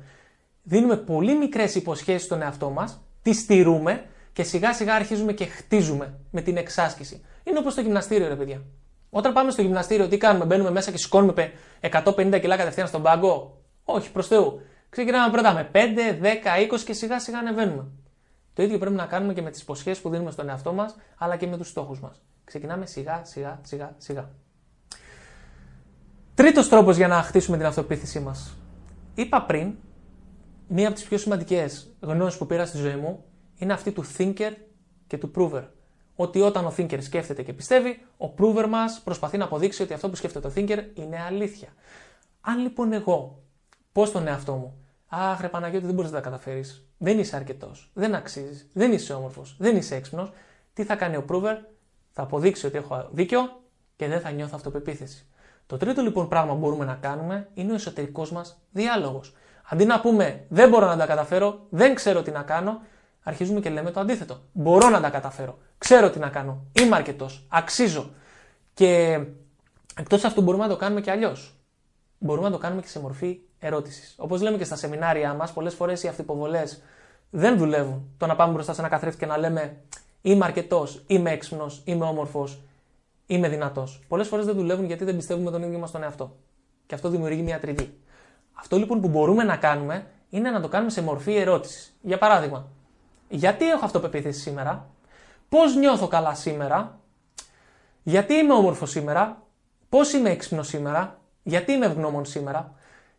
Δίνουμε 0.62 0.96
πολύ 0.96 1.36
μικρές 1.36 1.74
υποσχέσεις 1.74 2.22
στον 2.22 2.42
εαυτό 2.42 2.70
μας, 2.70 3.00
τις 3.22 3.38
στηρούμε 3.38 4.04
και 4.32 4.42
σιγά 4.42 4.74
σιγά 4.74 4.94
αρχίζουμε 4.94 5.32
και 5.32 5.44
χτίζουμε 5.44 6.18
με 6.30 6.40
την 6.40 6.56
εξάσκηση. 6.56 7.24
Είναι 7.44 7.58
όπως 7.58 7.74
το 7.74 7.80
γυμναστήριο, 7.80 8.28
ρε 8.28 8.36
παιδιά. 8.36 8.62
Όταν 9.10 9.32
πάμε 9.32 9.50
στο 9.50 9.62
γυμναστήριο, 9.62 10.08
τι 10.08 10.16
κάνουμε, 10.16 10.44
μπαίνουμε 10.44 10.70
μέσα 10.70 10.90
και 10.90 10.98
σηκώνουμε 10.98 11.52
150 11.80 12.38
κιλά 12.40 12.56
κατευθείαν 12.56 12.86
στον 12.86 13.02
πάγκο; 13.02 13.60
Όχι, 13.84 14.12
προς 14.12 14.26
Θεού. 14.26 14.60
Ξεκινάμε 14.88 15.32
πρώτα 15.32 15.52
με 15.52 15.70
5, 15.72 15.78
10, 16.20 16.60
20 16.72 16.80
και 16.84 16.92
σιγά 16.92 17.20
σιγά 17.20 17.38
ανεβαίνουμε. 17.38 17.86
Το 18.54 18.62
ίδιο 18.62 18.78
πρέπει 18.78 18.94
να 18.94 19.06
κάνουμε 19.06 19.32
και 19.32 19.42
με 19.42 19.50
τις 19.50 19.60
υποσχέσεις 19.60 20.02
που 20.02 20.10
δίνουμε 20.10 20.30
στον 20.30 20.48
εαυτό 20.48 20.72
μας, 20.72 20.96
αλλά 21.18 21.36
και 21.36 21.46
με 21.46 21.56
τους 21.56 21.68
στόχους 21.68 22.00
μας. 22.00 22.22
Ξεκινάμε 22.44 22.86
σιγά, 22.86 23.20
σιγά, 23.24 23.60
σιγά, 23.62 23.94
σιγά. 23.98 24.28
Τρίτος 26.34 26.68
τρόπος 26.68 26.96
για 26.96 27.08
να 27.08 27.22
χτίσουμε 27.22 27.56
την 27.56 27.66
αυτοπεποίθησή 27.66 28.20
μας. 28.20 28.56
Είπα 29.14 29.42
πριν, 29.42 29.74
μία 30.72 30.86
από 30.86 30.96
τις 30.96 31.04
πιο 31.04 31.18
σημαντικές 31.18 31.94
γνώσεις 32.00 32.38
που 32.38 32.46
πήρα 32.46 32.66
στη 32.66 32.78
ζωή 32.78 32.96
μου 32.96 33.24
είναι 33.56 33.72
αυτή 33.72 33.92
του 33.92 34.04
thinker 34.18 34.52
και 35.06 35.18
του 35.18 35.30
prover 35.36 35.64
ότι 36.14 36.40
όταν 36.40 36.64
ο 36.64 36.74
thinker 36.76 37.02
σκέφτεται 37.02 37.42
και 37.42 37.52
πιστεύει, 37.52 38.06
ο 38.16 38.34
prover 38.38 38.66
μας 38.68 39.00
προσπαθεί 39.04 39.36
να 39.38 39.44
αποδείξει 39.44 39.82
ότι 39.82 39.92
αυτό 39.92 40.08
που 40.08 40.16
σκέφτεται 40.16 40.46
ο 40.46 40.52
thinker 40.54 40.78
είναι 40.94 41.20
αλήθεια. 41.20 41.68
Αν 42.40 42.58
λοιπόν 42.58 42.92
εγώ 42.92 43.42
πω 43.92 44.04
στον 44.04 44.26
εαυτό 44.26 44.52
μου, 44.52 44.80
Αχ, 45.12 45.40
ρε 45.40 45.48
Παναγιώτη, 45.48 45.86
δεν 45.86 45.94
μπορείς 45.94 46.10
να 46.10 46.16
τα 46.16 46.22
καταφέρεις. 46.22 46.86
Δεν 46.98 47.18
είσαι 47.18 47.36
αρκετός. 47.36 47.90
Δεν 47.94 48.14
αξίζεις. 48.14 48.68
Δεν 48.72 48.92
είσαι 48.92 49.12
όμορφος. 49.12 49.56
Δεν 49.58 49.76
είσαι 49.76 49.94
έξυπνος. 49.94 50.32
Τι 50.72 50.84
θα 50.84 50.96
κάνει 50.96 51.16
ο 51.16 51.24
prover, 51.28 51.56
θα 52.10 52.22
αποδείξει 52.22 52.66
ότι 52.66 52.76
έχω 52.76 53.08
δίκιο 53.12 53.62
και 53.96 54.08
δεν 54.08 54.20
θα 54.20 54.30
νιώθω 54.30 54.52
αυτοπεποίθηση. 54.54 55.26
Το 55.66 55.76
τρίτο 55.76 56.02
λοιπόν 56.02 56.28
πράγμα 56.28 56.52
που 56.52 56.58
μπορούμε 56.58 56.84
να 56.84 56.94
κάνουμε 56.94 57.48
είναι 57.54 57.72
ο 57.72 57.74
εσωτερικός 57.74 58.32
μας 58.32 58.60
διάλογος. 58.70 59.34
Αντί 59.70 59.84
να 59.84 60.00
πούμε 60.00 60.44
δεν 60.48 60.68
μπορώ 60.68 60.86
να 60.86 60.96
τα 60.96 61.06
καταφέρω, 61.06 61.66
δεν 61.68 61.94
ξέρω 61.94 62.22
τι 62.22 62.30
να 62.30 62.42
κάνω, 62.42 62.80
αρχίζουμε 63.22 63.60
και 63.60 63.70
λέμε 63.70 63.90
το 63.90 64.00
αντίθετο. 64.00 64.40
Μπορώ 64.52 64.88
να 64.88 65.00
τα 65.00 65.10
καταφέρω. 65.10 65.58
Ξέρω 65.78 66.10
τι 66.10 66.18
να 66.18 66.28
κάνω. 66.28 66.64
Είμαι 66.72 66.96
αρκετός. 66.96 67.46
Αξίζω. 67.48 68.10
Και 68.74 69.20
εκτός 69.96 70.24
αυτού 70.24 70.42
μπορούμε 70.42 70.62
να 70.62 70.70
το 70.70 70.76
κάνουμε 70.76 71.00
και 71.00 71.10
αλλιώς. 71.10 71.54
Μπορούμε 72.18 72.46
να 72.48 72.52
το 72.52 72.60
κάνουμε 72.60 72.82
και 72.82 72.88
σε 72.88 73.00
μορφή 73.00 73.38
ερώτησης. 73.58 74.14
Όπως 74.18 74.42
λέμε 74.42 74.56
και 74.56 74.64
στα 74.64 74.76
σεμινάρια 74.76 75.34
μας, 75.34 75.52
πολλές 75.52 75.74
φορές 75.74 76.02
οι 76.02 76.08
αυτοποβολές 76.08 76.82
δεν 77.30 77.58
δουλεύουν. 77.58 78.14
Το 78.16 78.26
να 78.26 78.36
πάμε 78.36 78.52
μπροστά 78.52 78.72
σε 78.72 78.80
ένα 78.80 78.88
καθρέφτη 78.88 79.18
και 79.18 79.26
να 79.26 79.38
λέμε 79.38 79.76
Είμαι 80.22 80.44
αρκετός, 80.44 81.02
είμαι 81.06 81.30
έξυπνος, 81.30 81.82
είμαι 81.84 82.04
όμορφος, 82.04 82.60
είμαι 83.26 83.48
δυνατός. 83.48 84.00
Πολλές 84.08 84.28
φορές 84.28 84.44
δεν 84.46 84.54
δουλεύουν 84.54 84.84
γιατί 84.84 85.04
δεν 85.04 85.16
πιστεύουμε 85.16 85.50
τον 85.50 85.62
ίδιο 85.62 85.78
μας 85.78 85.90
τον 85.90 86.02
εαυτό. 86.02 86.36
Και 86.86 86.94
αυτό 86.94 87.08
δημιουργεί 87.08 87.42
μια 87.42 87.60
τριβή. 87.60 87.98
Αυτό 88.60 88.76
λοιπόν 88.76 89.00
που 89.00 89.08
μπορούμε 89.08 89.44
να 89.44 89.56
κάνουμε 89.56 90.06
είναι 90.30 90.50
να 90.50 90.60
το 90.60 90.68
κάνουμε 90.68 90.90
σε 90.90 91.02
μορφή 91.02 91.34
ερώτησης. 91.34 91.96
Για 92.02 92.18
παράδειγμα, 92.18 92.66
γιατί 93.28 93.70
έχω 93.70 93.84
αυτοπεποίθηση 93.84 94.40
σήμερα, 94.40 94.86
πώς 95.48 95.76
νιώθω 95.76 96.08
καλά 96.08 96.34
σήμερα, 96.34 96.98
γιατί 98.02 98.34
είμαι 98.34 98.52
όμορφο 98.52 98.86
σήμερα, 98.86 99.42
πώς 99.88 100.12
είμαι 100.12 100.30
έξυπνο 100.30 100.62
σήμερα, 100.62 101.20
γιατί 101.42 101.72
είμαι 101.72 101.86
ευγνώμων 101.86 102.24
σήμερα; 102.24 102.74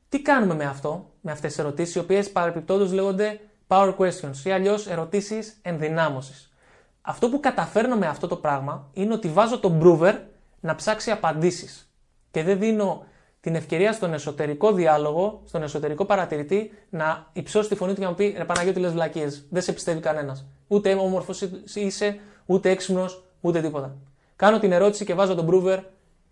Τι 0.09 0.21
κάνουμε 0.21 0.53
με 0.53 0.65
αυτό, 0.65 1.09
με 1.21 1.31
αυτές 1.31 1.49
τις 1.49 1.59
ερωτήσεις, 1.59 1.95
οι 1.95 1.99
οποίες 1.99 2.31
παρεπιπτόντως 2.31 2.91
λέγονται 2.91 3.39
power 3.67 3.95
questions 3.97 4.35
ή 4.43 4.51
αλλιώς 4.51 4.87
ερωτήσεις 4.87 5.59
ενδυνάμωσης. 5.61 6.53
Αυτό 7.01 7.29
που 7.29 7.39
καταφέρνω 7.39 7.95
με 7.95 8.07
αυτό 8.07 8.27
το 8.27 8.35
πράγμα 8.35 8.89
είναι 8.93 9.13
ότι 9.13 9.27
βάζω 9.27 9.59
τον 9.59 9.81
prover 9.83 10.15
να 10.59 10.75
ψάξει 10.75 11.11
απαντήσεις 11.11 11.91
και 12.31 12.43
δεν 12.43 12.59
δίνω 12.59 13.05
την 13.41 13.55
ευκαιρία 13.55 13.93
στον 13.93 14.13
εσωτερικό 14.13 14.73
διάλογο, 14.73 15.41
στον 15.45 15.63
εσωτερικό 15.63 16.05
παρατηρητή, 16.05 16.71
να 16.89 17.27
υψώσει 17.33 17.69
τη 17.69 17.75
φωνή 17.75 17.93
του 17.93 17.97
και 17.97 18.03
να 18.03 18.09
μου 18.09 18.15
πει 18.15 18.33
Ρε 18.37 18.45
Παναγιώτη, 18.45 18.79
λες 18.79 18.91
βλακίες. 18.91 19.45
Δεν 19.49 19.61
σε 19.61 19.73
πιστεύει 19.73 19.99
κανένας. 19.99 20.45
Ούτε 20.67 20.93
όμορφος 20.93 21.41
είσαι, 21.73 22.19
ούτε 22.45 22.69
έξυπνος, 22.69 23.23
ούτε 23.41 23.61
τίποτα. 23.61 23.95
Κάνω 24.35 24.59
την 24.59 24.71
ερώτηση 24.71 25.05
και 25.05 25.13
βάζω 25.13 25.35
τον 25.35 25.47
prover 25.51 25.79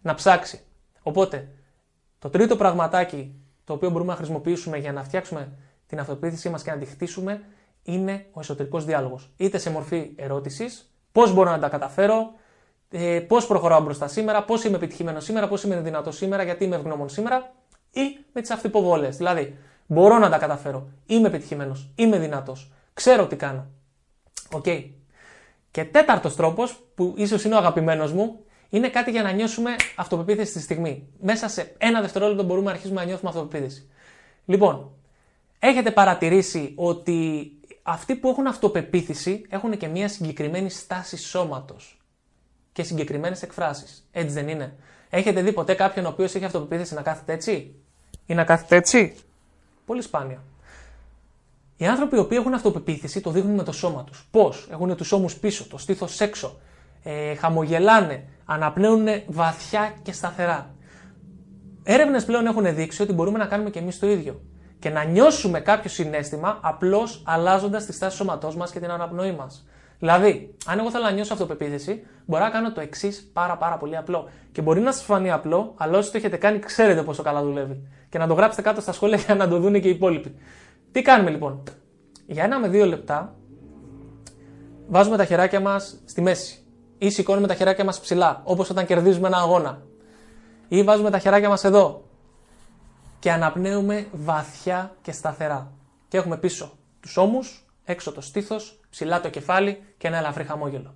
να 0.01 0.13
ψάξει. 0.13 0.59
Οπότε, 1.01 1.47
το 2.19 2.29
τρίτο 2.29 2.55
πραγματάκι 2.55 3.33
το 3.63 3.73
οποίο 3.73 3.89
μπορούμε 3.89 4.11
να 4.11 4.17
χρησιμοποιήσουμε 4.17 4.77
για 4.77 4.91
να 4.91 5.03
φτιάξουμε 5.03 5.51
την 5.87 5.99
αυτοπεποίθησή 5.99 6.49
μας 6.49 6.63
και 6.63 6.71
να 6.71 6.77
τη 6.77 6.85
χτίσουμε 6.85 7.41
είναι 7.83 8.25
ο 8.31 8.39
εσωτερικός 8.39 8.85
διάλογος. 8.85 9.29
Είτε 9.37 9.57
σε 9.57 9.69
μορφή 9.69 10.11
ερώτησης, 10.15 10.91
πώς 11.11 11.33
μπορώ 11.33 11.51
να 11.51 11.59
τα 11.59 11.69
καταφέρω, 11.69 12.33
ε, 12.91 13.19
πώς 13.19 13.47
προχωράω 13.47 13.81
μπροστά 13.81 14.07
σήμερα, 14.07 14.43
πώς 14.43 14.63
είμαι 14.63 14.75
επιτυχημένος 14.75 15.23
σήμερα, 15.23 15.47
πώς 15.47 15.63
είμαι 15.63 15.81
δυνατός 15.81 16.15
σήμερα, 16.15 16.43
γιατί 16.43 16.63
είμαι 16.63 16.75
ευγνώμων 16.75 17.09
σήμερα, 17.09 17.53
ή 17.91 18.17
με 18.33 18.41
τις 18.41 18.49
αυτοϋποβολές. 18.49 19.09
Δηλαδή, 19.09 19.57
μπορώ 19.85 20.17
να 20.17 20.29
τα 20.29 20.37
καταφέρω, 20.37 20.87
είμαι 21.05 21.27
επιτυχημένος, 21.27 21.89
είμαι 21.95 22.19
δυνατός, 22.19 22.71
ξέρω 22.93 23.27
τι 23.27 23.35
κάνω. 23.35 23.65
OK. 24.51 24.63
Okay. 24.67 24.89
Και 25.71 25.85
τέταρτος 25.85 26.35
τρόπος, 26.35 26.83
που 26.95 27.13
ίσως 27.17 27.43
είναι 27.43 27.55
ο 27.55 27.57
αγαπημένος 27.57 28.13
μου, 28.13 28.39
είναι 28.69 28.89
κάτι 28.89 29.11
για 29.11 29.21
να 29.21 29.31
νιώσουμε 29.31 29.75
αυτοπεποίθηση 29.95 30.51
στη 30.51 30.59
στιγμή. 30.59 31.07
Μέσα 31.21 31.47
σε 31.47 31.75
ένα 31.77 32.01
δευτερόλεπτο 32.01 32.43
μπορούμε 32.43 32.65
να 32.65 32.71
αρχίσουμε 32.71 32.99
να 32.99 33.05
νιώθουμε 33.05 33.29
αυτοπεποίθηση. 33.29 33.89
Λοιπόν, 34.45 34.91
έχετε 35.59 35.91
παρατηρήσει 35.91 36.73
ότι 36.75 37.51
αυτοί 37.83 38.15
που 38.15 38.29
έχουν 38.29 38.47
αυτοπεποίθηση 38.47 39.45
έχουν 39.49 39.77
και 39.77 39.87
μια 39.87 40.07
συγκεκριμένη 40.07 40.69
στάση 40.69 41.17
σώματος 41.17 41.98
και 42.71 42.83
συγκεκριμένες 42.83 43.41
εκφράσεις. 43.41 44.07
Έτσι 44.11 44.33
δεν 44.33 44.47
είναι. 44.47 44.75
Έχετε 45.09 45.41
δει 45.41 45.53
ποτέ 45.53 45.73
κάποιον 45.73 46.05
ο 46.05 46.09
οποίος 46.09 46.35
έχει 46.35 46.45
αυτοπεποίθηση 46.45 46.93
να 46.93 47.01
κάθεται 47.01 47.33
έτσι; 47.33 47.75
Ή 48.25 48.33
να 48.33 48.43
κάθεται 48.43 48.75
έτσι; 48.75 49.15
Πολύ 49.85 50.01
σπάνια. 50.01 50.43
Οι 51.77 51.85
άνθρωποι 51.85 52.15
οι 52.15 52.19
οποίοι 52.19 52.37
έχουν 52.41 52.53
αυτοπεποίθηση 52.53 53.21
το 53.21 53.31
δείχνουν 53.31 53.55
με 53.55 53.63
το 53.63 53.71
σώμα 53.71 54.03
τους. 54.03 54.27
Πώς, 54.31 54.67
έχουν 54.71 54.95
τους 54.95 55.11
ώμους 55.11 55.35
πίσω, 55.35 55.67
το 55.67 55.77
στήθος 55.77 56.21
έξω, 56.21 56.59
ε, 57.03 57.35
χαμογελάνε, 57.35 58.23
αναπνέουν 58.45 59.07
βαθιά 59.27 59.93
και 60.01 60.11
σταθερά. 60.11 60.75
Έρευνες 61.83 62.25
πλέον 62.25 62.45
έχουν 62.45 62.75
δείξει 62.75 63.01
ότι 63.01 63.13
μπορούμε 63.13 63.37
να 63.37 63.45
κάνουμε 63.45 63.69
και 63.69 63.79
εμείς 63.79 63.99
το 63.99 64.09
ίδιο. 64.09 64.41
Και 64.79 64.89
να 64.89 65.03
νιώσουμε 65.03 65.59
κάποιο 65.59 65.89
συνέστημα 65.89 66.59
απλώς 66.61 67.23
αλλάζοντας 67.25 67.85
τη 67.85 67.93
στάση 67.93 68.11
του 68.11 68.23
σώματός 68.23 68.55
μας 68.55 68.71
και 68.71 68.79
την 68.79 68.91
αναπνοή 68.91 69.31
μας. 69.31 69.67
Δηλαδή, 69.99 70.55
αν 70.65 70.79
εγώ 70.79 70.91
θέλω 70.91 71.03
να 71.03 71.11
νιώσω 71.11 71.33
αυτοπεποίθηση, 71.33 72.05
μπορώ 72.25 72.43
να 72.43 72.49
κάνω 72.49 72.71
το 72.71 72.81
εξής 72.81 73.29
πάρα, 73.33 73.57
πάρα 73.57 73.77
πολύ 73.77 73.97
απλό. 73.97 74.29
Και 74.51 74.61
μπορεί 74.61 74.79
να 74.79 74.91
σας 74.91 75.03
φανεί 75.03 75.31
απλό, 75.31 75.73
αλλά 75.77 75.97
όσοι 75.97 76.11
το 76.11 76.17
έχετε 76.17 76.37
κάνει, 76.37 76.59
ξέρετε 76.59 77.03
πόσο 77.03 77.23
καλά 77.23 77.43
δουλεύει. 77.43 77.87
Και 78.09 78.17
να 78.17 78.27
το 78.27 78.33
γράψετε 78.33 78.61
κάτω 78.61 78.81
στα 78.81 78.91
σχόλια 78.91 79.17
για 79.17 79.35
να 79.35 79.47
το 79.47 79.59
δουν 79.59 79.73
και 79.81 79.87
οι 79.87 79.91
υπόλοιποι. 79.91 80.35
Τι 80.91 81.01
κάνουμε 81.01 81.29
λοιπόν; 81.29 81.63
Για 82.25 82.43
ένα 82.43 82.59
με 82.59 82.67
δύο 82.67 82.85
λεπτά 82.85 83.35
βάζουμε 84.87 85.17
τα 85.17 85.25
χεράκια 85.25 85.59
μας 85.59 86.01
στη 86.05 86.21
μέση. 86.21 86.63
Ή 86.97 87.09
σηκώνουμε 87.09 87.47
τα 87.47 87.53
χεράκια 87.53 87.83
μας 87.83 87.99
ψηλά, 87.99 88.41
όπως 88.43 88.69
όταν 88.69 88.85
κερδίζουμε 88.85 89.27
ένα 89.27 89.37
αγώνα. 89.37 89.81
Ή 90.67 90.83
βάζουμε 90.83 91.09
τα 91.09 91.19
χεράκια 91.19 91.49
μας 91.49 91.63
εδώ. 91.63 92.03
Και 93.19 93.31
αναπνέουμε 93.31 94.07
βαθιά 94.11 94.95
και 95.01 95.11
σταθερά. 95.11 95.71
Και 96.07 96.17
έχουμε 96.17 96.37
πίσω 96.37 96.77
τους 96.99 97.17
ώμους, 97.17 97.68
έξω 97.91 98.11
το 98.11 98.21
στήθος, 98.21 98.79
ψηλά 98.89 99.21
το 99.21 99.29
κεφάλι 99.29 99.83
και 99.97 100.07
ένα 100.07 100.17
ελαφρύ 100.17 100.43
χαμόγελο. 100.43 100.95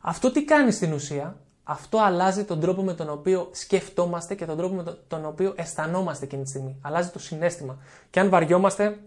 Αυτό 0.00 0.32
τι 0.32 0.44
κάνει 0.44 0.70
στην 0.70 0.92
ουσία, 0.92 1.36
αυτό 1.64 1.98
αλλάζει 1.98 2.44
τον 2.44 2.60
τρόπο 2.60 2.82
με 2.82 2.94
τον 2.94 3.10
οποίο 3.10 3.48
σκεφτόμαστε 3.52 4.34
και 4.34 4.44
τον 4.46 4.56
τρόπο 4.56 4.74
με 4.74 4.96
τον 5.08 5.26
οποίο 5.26 5.52
αισθανόμαστε 5.56 6.24
εκείνη 6.24 6.42
τη 6.42 6.48
στιγμή. 6.48 6.78
Αλλάζει 6.82 7.10
το 7.10 7.18
συνέστημα. 7.18 7.78
Και 8.10 8.20
αν 8.20 8.28
βαριόμαστε, 8.28 8.98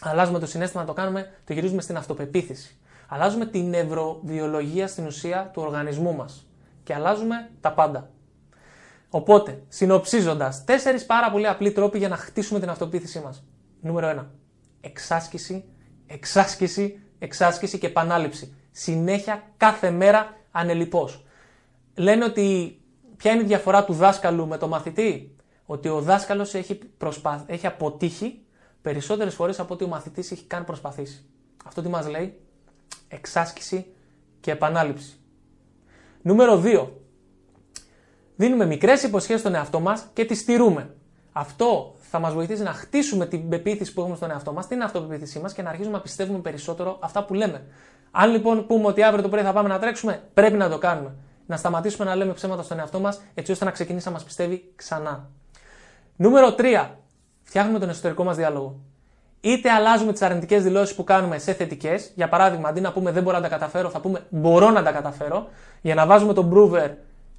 αλλάζουμε 0.00 0.38
το 0.38 0.46
συνέστημα 0.46 0.82
να 0.82 0.88
το 0.88 0.94
κάνουμε, 0.94 1.32
το 1.44 1.52
γυρίζουμε 1.52 1.82
στην 1.82 1.96
αυτοπεποίθηση. 1.96 2.76
Αλλάζουμε 3.08 3.46
την 3.46 3.68
νευροβιολογία 3.68 4.88
στην 4.88 5.06
ουσία 5.06 5.50
του 5.52 5.62
οργανισμού 5.62 6.14
μας. 6.14 6.46
Και 6.82 6.94
αλλάζουμε 6.94 7.50
τα 7.60 7.72
πάντα. 7.72 8.10
Οπότε, 9.10 9.62
συνοψίζοντας, 9.68 10.64
τέσσερις 10.64 11.06
πάρα 11.06 11.30
πολύ 11.30 11.46
απλοί 11.46 11.72
τρόποι 11.72 11.98
για 11.98 12.08
να 12.08 12.16
χτίσουμε 12.16 12.60
την 12.60 12.70
αυτοπεποίθησή 12.70 13.20
μας. 13.20 13.44
Νούμερο 13.80 14.08
1. 14.08 14.26
Εξάσκηση, 14.80 15.64
εξάσκηση, 16.06 17.00
εξάσκηση 17.18 17.78
και 17.78 17.86
επανάληψη. 17.86 18.54
Συνέχεια 18.70 19.42
κάθε 19.56 19.90
μέρα 19.90 20.36
ανελιπώς. 20.50 21.24
Λένε 21.94 22.24
ότι 22.24 22.78
ποια 23.16 23.32
είναι 23.32 23.42
η 23.42 23.46
διαφορά 23.46 23.84
του 23.84 23.92
δάσκαλου 23.92 24.46
με 24.46 24.58
το 24.58 24.68
μαθητή; 24.68 25.36
Ότι 25.66 25.88
ο 25.88 26.00
δάσκαλος 26.00 26.54
έχει, 26.54 26.74
προσπά... 26.74 27.44
έχει 27.46 27.66
αποτύχει 27.66 28.42
περισσότερες 28.82 29.34
φορές 29.34 29.60
από 29.60 29.74
ότι 29.74 29.84
ο 29.84 29.88
μαθητής 29.88 30.30
έχει 30.30 30.44
καν 30.44 30.64
προσπαθήσει. 30.64 31.24
Αυτό 31.64 31.82
τι 31.82 31.88
μας 31.88 32.08
λέει, 32.08 32.40
εξάσκηση 33.08 33.86
και 34.40 34.50
επανάληψη. 34.50 35.18
Νούμερο 36.22 36.62
2. 36.64 36.88
Δίνουμε 38.36 38.66
μικρές 38.66 39.02
υποσχέσεις 39.02 39.40
στον 39.40 39.54
εαυτό 39.54 39.80
μας 39.80 40.06
και 40.12 40.24
τις 40.24 40.38
στηρούμε. 40.38 40.94
Αυτό 41.32 41.94
θα 42.14 42.22
μας 42.22 42.34
βοηθήσει 42.34 42.62
να 42.62 42.72
χτίσουμε 42.72 43.26
την 43.26 43.48
πεποίθηση 43.48 43.92
που 43.92 44.00
έχουμε 44.00 44.16
στον 44.16 44.30
εαυτό 44.30 44.52
μας, 44.52 44.66
την 44.66 44.82
αυτοπεποίθησή 44.82 45.38
μας; 45.38 45.52
Και 45.52 45.62
να 45.62 45.68
αρχίσουμε 45.68 45.96
να 45.96 46.02
πιστεύουμε 46.02 46.38
περισσότερο 46.38 46.98
αυτά 47.00 47.24
που 47.24 47.34
λέμε. 47.34 47.62
Αν 48.10 48.30
λοιπόν 48.30 48.66
πούμε 48.66 48.86
ότι 48.86 49.02
αύριο 49.02 49.22
το 49.22 49.28
πρωί 49.28 49.42
θα 49.42 49.52
πάμε 49.52 49.68
να 49.68 49.78
τρέξουμε, 49.78 50.22
πρέπει 50.34 50.56
να 50.56 50.68
το 50.68 50.78
κάνουμε. 50.78 51.14
Να 51.46 51.56
σταματήσουμε 51.56 52.04
να 52.04 52.14
λέμε 52.14 52.32
ψέματα 52.32 52.62
στον 52.62 52.78
εαυτό 52.78 53.00
μας, 53.00 53.20
έτσι 53.34 53.52
ώστε 53.52 53.64
να 53.64 53.70
ξεκινήσει 53.70 54.06
να 54.06 54.12
μας 54.12 54.24
πιστεύει 54.24 54.72
ξανά. 54.76 55.28
Νούμερο 56.16 56.54
3. 56.58 56.90
Φτιάχνουμε 57.42 57.78
τον 57.78 57.88
εσωτερικό 57.88 58.24
μας 58.24 58.36
διάλογο. 58.36 58.80
Είτε 59.40 59.70
αλλάζουμε 59.70 60.12
τις 60.12 60.22
αρνητικές 60.22 60.62
δηλώσεις 60.62 60.94
που 60.94 61.04
κάνουμε 61.04 61.38
σε 61.38 61.52
θετικές, 61.52 62.12
για 62.14 62.28
παράδειγμα, 62.28 62.68
αντί 62.68 62.80
να 62.80 62.92
πούμε 62.92 63.10
δεν 63.10 63.22
μπορώ 63.22 63.36
να 63.36 63.42
τα 63.42 63.48
καταφέρω, 63.48 63.90
θα 63.90 64.00
πούμε 64.00 64.26
μπορώ 64.28 64.70
να 64.70 64.82
τα 64.82 64.92
καταφέρω, 64.92 65.48
για 65.80 65.94
να 65.94 66.06
βάζουμε 66.06 66.32
τον 66.32 66.52
prover 66.54 66.90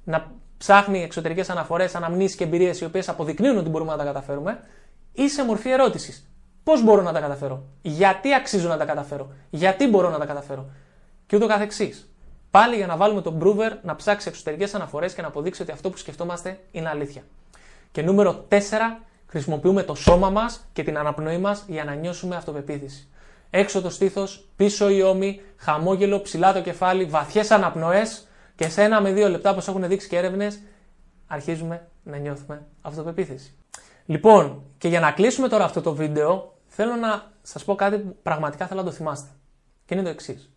να 0.04 0.30
ψάχνει 0.58 1.02
εξωτερικές 1.02 1.50
αναφορές, 1.50 1.94
αναμνήσεις 1.94 2.36
και 2.36 2.44
εμπειρίες 2.44 2.80
οι 2.80 2.84
οποίες 2.84 3.08
αποδεικνύουν 3.08 3.56
ότι 3.56 3.68
μπορούμε 3.68 3.90
να 3.90 3.96
τα 3.96 4.04
καταφέρουμε, 4.04 4.60
ή 5.12 5.28
σε 5.28 5.44
μορφή 5.44 5.70
ερώτησης. 5.70 6.30
Πώς 6.62 6.84
μπορώ 6.84 7.02
να 7.02 7.12
τα 7.12 7.20
καταφέρω, 7.20 7.62
Γιατί 7.82 8.34
αξίζω 8.34 8.68
να 8.68 8.76
τα 8.76 8.84
καταφέρω, 8.84 9.28
Γιατί 9.50 9.86
μπορώ 9.86 10.10
να 10.10 10.18
τα 10.18 10.26
καταφέρω, 10.26 10.66
και 11.26 11.36
ούτω 11.36 11.46
καθεξής. 11.46 12.10
Πάλι 12.50 12.76
για 12.76 12.86
να 12.86 12.96
βάλουμε 12.96 13.22
τον 13.22 13.40
prover 13.42 13.70
να 13.82 13.96
ψάξει 13.96 14.28
εξωτερικές 14.28 14.74
αναφορές 14.74 15.14
και 15.14 15.22
να 15.22 15.28
αποδείξει 15.28 15.62
ότι 15.62 15.72
αυτό 15.72 15.90
που 15.90 15.96
σκεφτόμαστε 15.96 16.58
είναι 16.72 16.88
αλήθεια. 16.88 17.22
Και 17.92 18.02
νούμερο 18.02 18.44
4, 18.48 18.58
χρησιμοποιούμε 19.26 19.82
το 19.82 19.94
σώμα 19.94 20.30
μας 20.30 20.66
και 20.72 20.82
την 20.82 20.98
αναπνοή 20.98 21.38
μας 21.38 21.64
για 21.66 21.84
να 21.84 21.94
νιώσουμε 21.94 22.36
αυτοπεποίθηση. 22.36 23.08
Έξω 23.50 23.80
το 23.80 23.90
στήθος, 23.90 24.48
πίσω 24.56 24.90
οι 24.90 25.02
ώμοι, 25.02 25.40
χαμόγελο, 25.56 26.20
ψηλά 26.20 26.52
το 26.52 26.62
κεφάλι, 26.62 27.04
βαθιές 27.04 27.50
αναπνοές 27.50 28.26
και 28.56 28.68
σε 28.68 28.82
ένα 28.82 29.00
με 29.00 29.12
δύο 29.12 29.28
λεπτά, 29.28 29.50
όπως 29.50 29.68
έχουν 29.68 29.88
δείξει 29.88 30.08
και 30.08 30.16
έρευνες, 30.16 30.60
αρχίζουμε 31.26 31.88
να 32.02 32.16
νιώθουμε 32.16 32.66
αυτοπεποίθηση. 32.80 33.54
Λοιπόν, 34.06 34.62
και 34.78 34.88
για 34.88 35.00
να 35.00 35.12
κλείσουμε 35.12 35.48
τώρα 35.48 35.64
αυτό 35.64 35.80
το 35.80 35.94
βίντεο, 35.94 36.54
θέλω 36.66 36.94
να 36.94 37.32
σας 37.42 37.64
πω 37.64 37.74
κάτι 37.74 37.98
που 37.98 38.16
πραγματικά 38.22 38.66
θέλω 38.66 38.80
να 38.80 38.86
το 38.86 38.92
θυμάστε. 38.92 39.28
Και 39.84 39.94
είναι 39.94 40.02
το 40.02 40.08
εξής. 40.08 40.50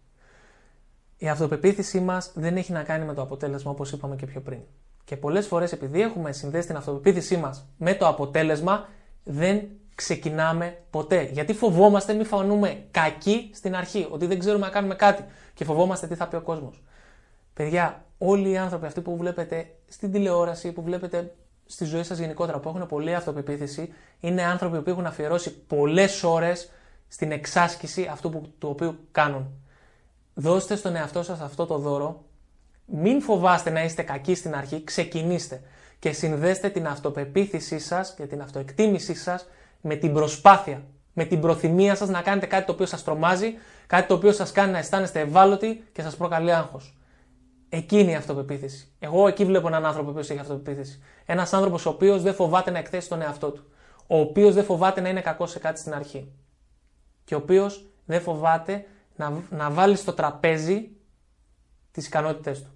Η 1.18 1.30
αυτοπεποίθησή 1.30 2.00
μας 2.00 2.32
δεν 2.36 2.58
έχει 2.58 2.72
να 2.72 2.84
κάνει 2.84 3.06
με 3.06 3.14
το 3.14 3.22
αποτέλεσμα 3.22 3.72
όπως 3.72 3.92
είπαμε 3.92 4.16
και 4.16 4.26
πιο 4.26 4.42
πριν. 4.42 4.60
Και 5.04 5.18
πολλές 5.18 5.48
φορές 5.48 5.72
επειδή 5.72 6.02
έχουμε 6.02 6.32
συνδέσει 6.32 6.68
την 6.68 6.76
αυτοπεποίθησή 6.76 7.38
μας 7.38 7.66
με 7.78 7.94
το 7.96 8.08
αποτέλεσμα, 8.08 8.88
δεν 9.24 9.62
ξεκινάμε 9.96 10.78
ποτέ. 10.90 11.30
Γιατί 11.32 11.54
φοβόμαστε 11.54 12.14
μη 12.14 12.24
φανούμε 12.24 12.84
κακοί 12.92 13.50
στην 13.54 13.76
αρχή, 13.76 14.08
ότι 14.10 14.26
δεν 14.26 14.40
ξέρουμε 14.40 14.66
να 14.66 14.72
κάνουμε 14.72 14.96
κάτι 14.96 15.26
και 15.54 15.66
φοβόμαστε 15.66 16.08
τι 16.08 16.16
θα 16.16 16.28
πει 16.28 16.36
ο 16.36 16.42
κόσμος. 16.42 16.84
Παιδιά, 17.54 18.06
όλοι 18.18 18.50
οι 18.50 18.58
άνθρωποι 18.58 18.86
αυτοί 18.86 19.02
που 19.02 19.18
βλέπετε 19.18 19.76
στην 19.88 20.12
τηλεόραση, 20.12 20.72
που 20.72 20.82
βλέπετε 20.82 21.36
στη 21.66 21.86
ζωή 21.86 22.04
σας 22.04 22.18
γενικότερα, 22.18 22.60
που 22.60 22.70
έχουν 22.70 22.88
πολλή 22.88 23.16
αυτοπεποίθηση, 23.16 23.94
είναι 24.20 24.44
άνθρωποι 24.44 24.82
που 24.82 24.90
έχουν 24.90 25.06
αφιερώσει 25.06 25.58
πολλές 25.58 26.24
ώρες 26.24 26.70
στην 27.08 27.32
εξάσκηση 27.32 28.08
αυτού 28.12 28.30
που, 28.30 28.54
του 28.58 28.70
οποίου 28.70 28.98
κάνουν. 29.12 29.48
Δώστε 30.34 30.76
στον 30.76 30.96
εαυτό 30.96 31.24
σας 31.24 31.40
αυτό 31.40 31.66
το 31.66 31.78
δώρο. 31.78 32.24
Μην 32.86 33.22
φοβάστε 33.22 33.70
να 33.70 33.84
είστε 33.84 34.02
κακοί 34.02 34.36
στην 34.36 34.56
αρχή. 34.56 34.84
Ξεκινήστε 34.84 35.62
και 36.00 36.12
συνδέστε 36.12 36.70
την 36.70 36.88
αυτοπεποίθησή 36.88 37.80
σας 37.80 38.14
και 38.14 38.26
την 38.26 38.42
αυτοεκτίμησή 38.42 39.14
σας 39.14 39.48
με 39.82 39.96
την 39.96 40.14
προσπάθεια. 40.14 40.84
Με 41.14 41.26
την 41.26 41.42
προθυμία 41.42 41.96
σας 41.96 42.10
να 42.10 42.22
κάνετε 42.22 42.46
κάτι 42.46 42.66
το 42.66 42.72
οποίο 42.72 42.86
σας 42.86 43.04
τρομάζει, 43.04 43.54
κάτι 43.88 44.08
το 44.08 44.14
οποίο 44.14 44.32
σας 44.32 44.52
κάνει 44.52 44.72
να 44.72 44.78
αισθάνεστε 44.78 45.20
ευάλωτοι 45.20 45.84
και 45.94 46.02
σας 46.02 46.16
προκαλεί 46.16 46.54
άγχος. 46.54 46.99
Εκείνη 47.70 48.12
η 48.12 48.16
αυτοπεποίθηση. 48.16 48.92
Εγώ 49.00 49.28
εκεί 49.28 49.46
βλέπω 49.46 49.68
έναν 49.68 49.86
άνθρωπο 49.86 50.12
που 50.12 50.20
έχει 50.20 50.40
αυτοπεποίθηση. 50.40 51.02
Ένας 51.26 51.54
άνθρωπος 51.54 51.86
ο 51.86 51.90
οποίος 51.90 52.22
δεν 52.22 52.34
φοβάται 52.34 52.72
να 52.72 52.78
εκθέσει 52.78 53.10
τον 53.10 53.22
εαυτό 53.22 53.52
του. 53.52 53.64
Ο 54.08 54.20
οποίος 54.20 54.54
δεν 54.54 54.64
φοβάται 54.64 55.02
να 55.02 55.10
είναι 55.10 55.22
κακός 55.22 55.52
σε 55.52 55.60
κάτι 55.60 55.80
στην 55.80 55.94
αρχή. 55.94 56.32
Και 57.24 57.36
ο 57.36 57.38
οποίος 57.38 57.90
δεν 58.06 58.22
φοβάται 58.22 58.86
να, 59.16 59.34
να 59.50 59.70
βάλει 59.70 59.96
στο 59.96 60.14
τραπέζι 60.14 60.90
τις 61.92 62.08
ικανότητές 62.08 62.62
του. 62.62 62.70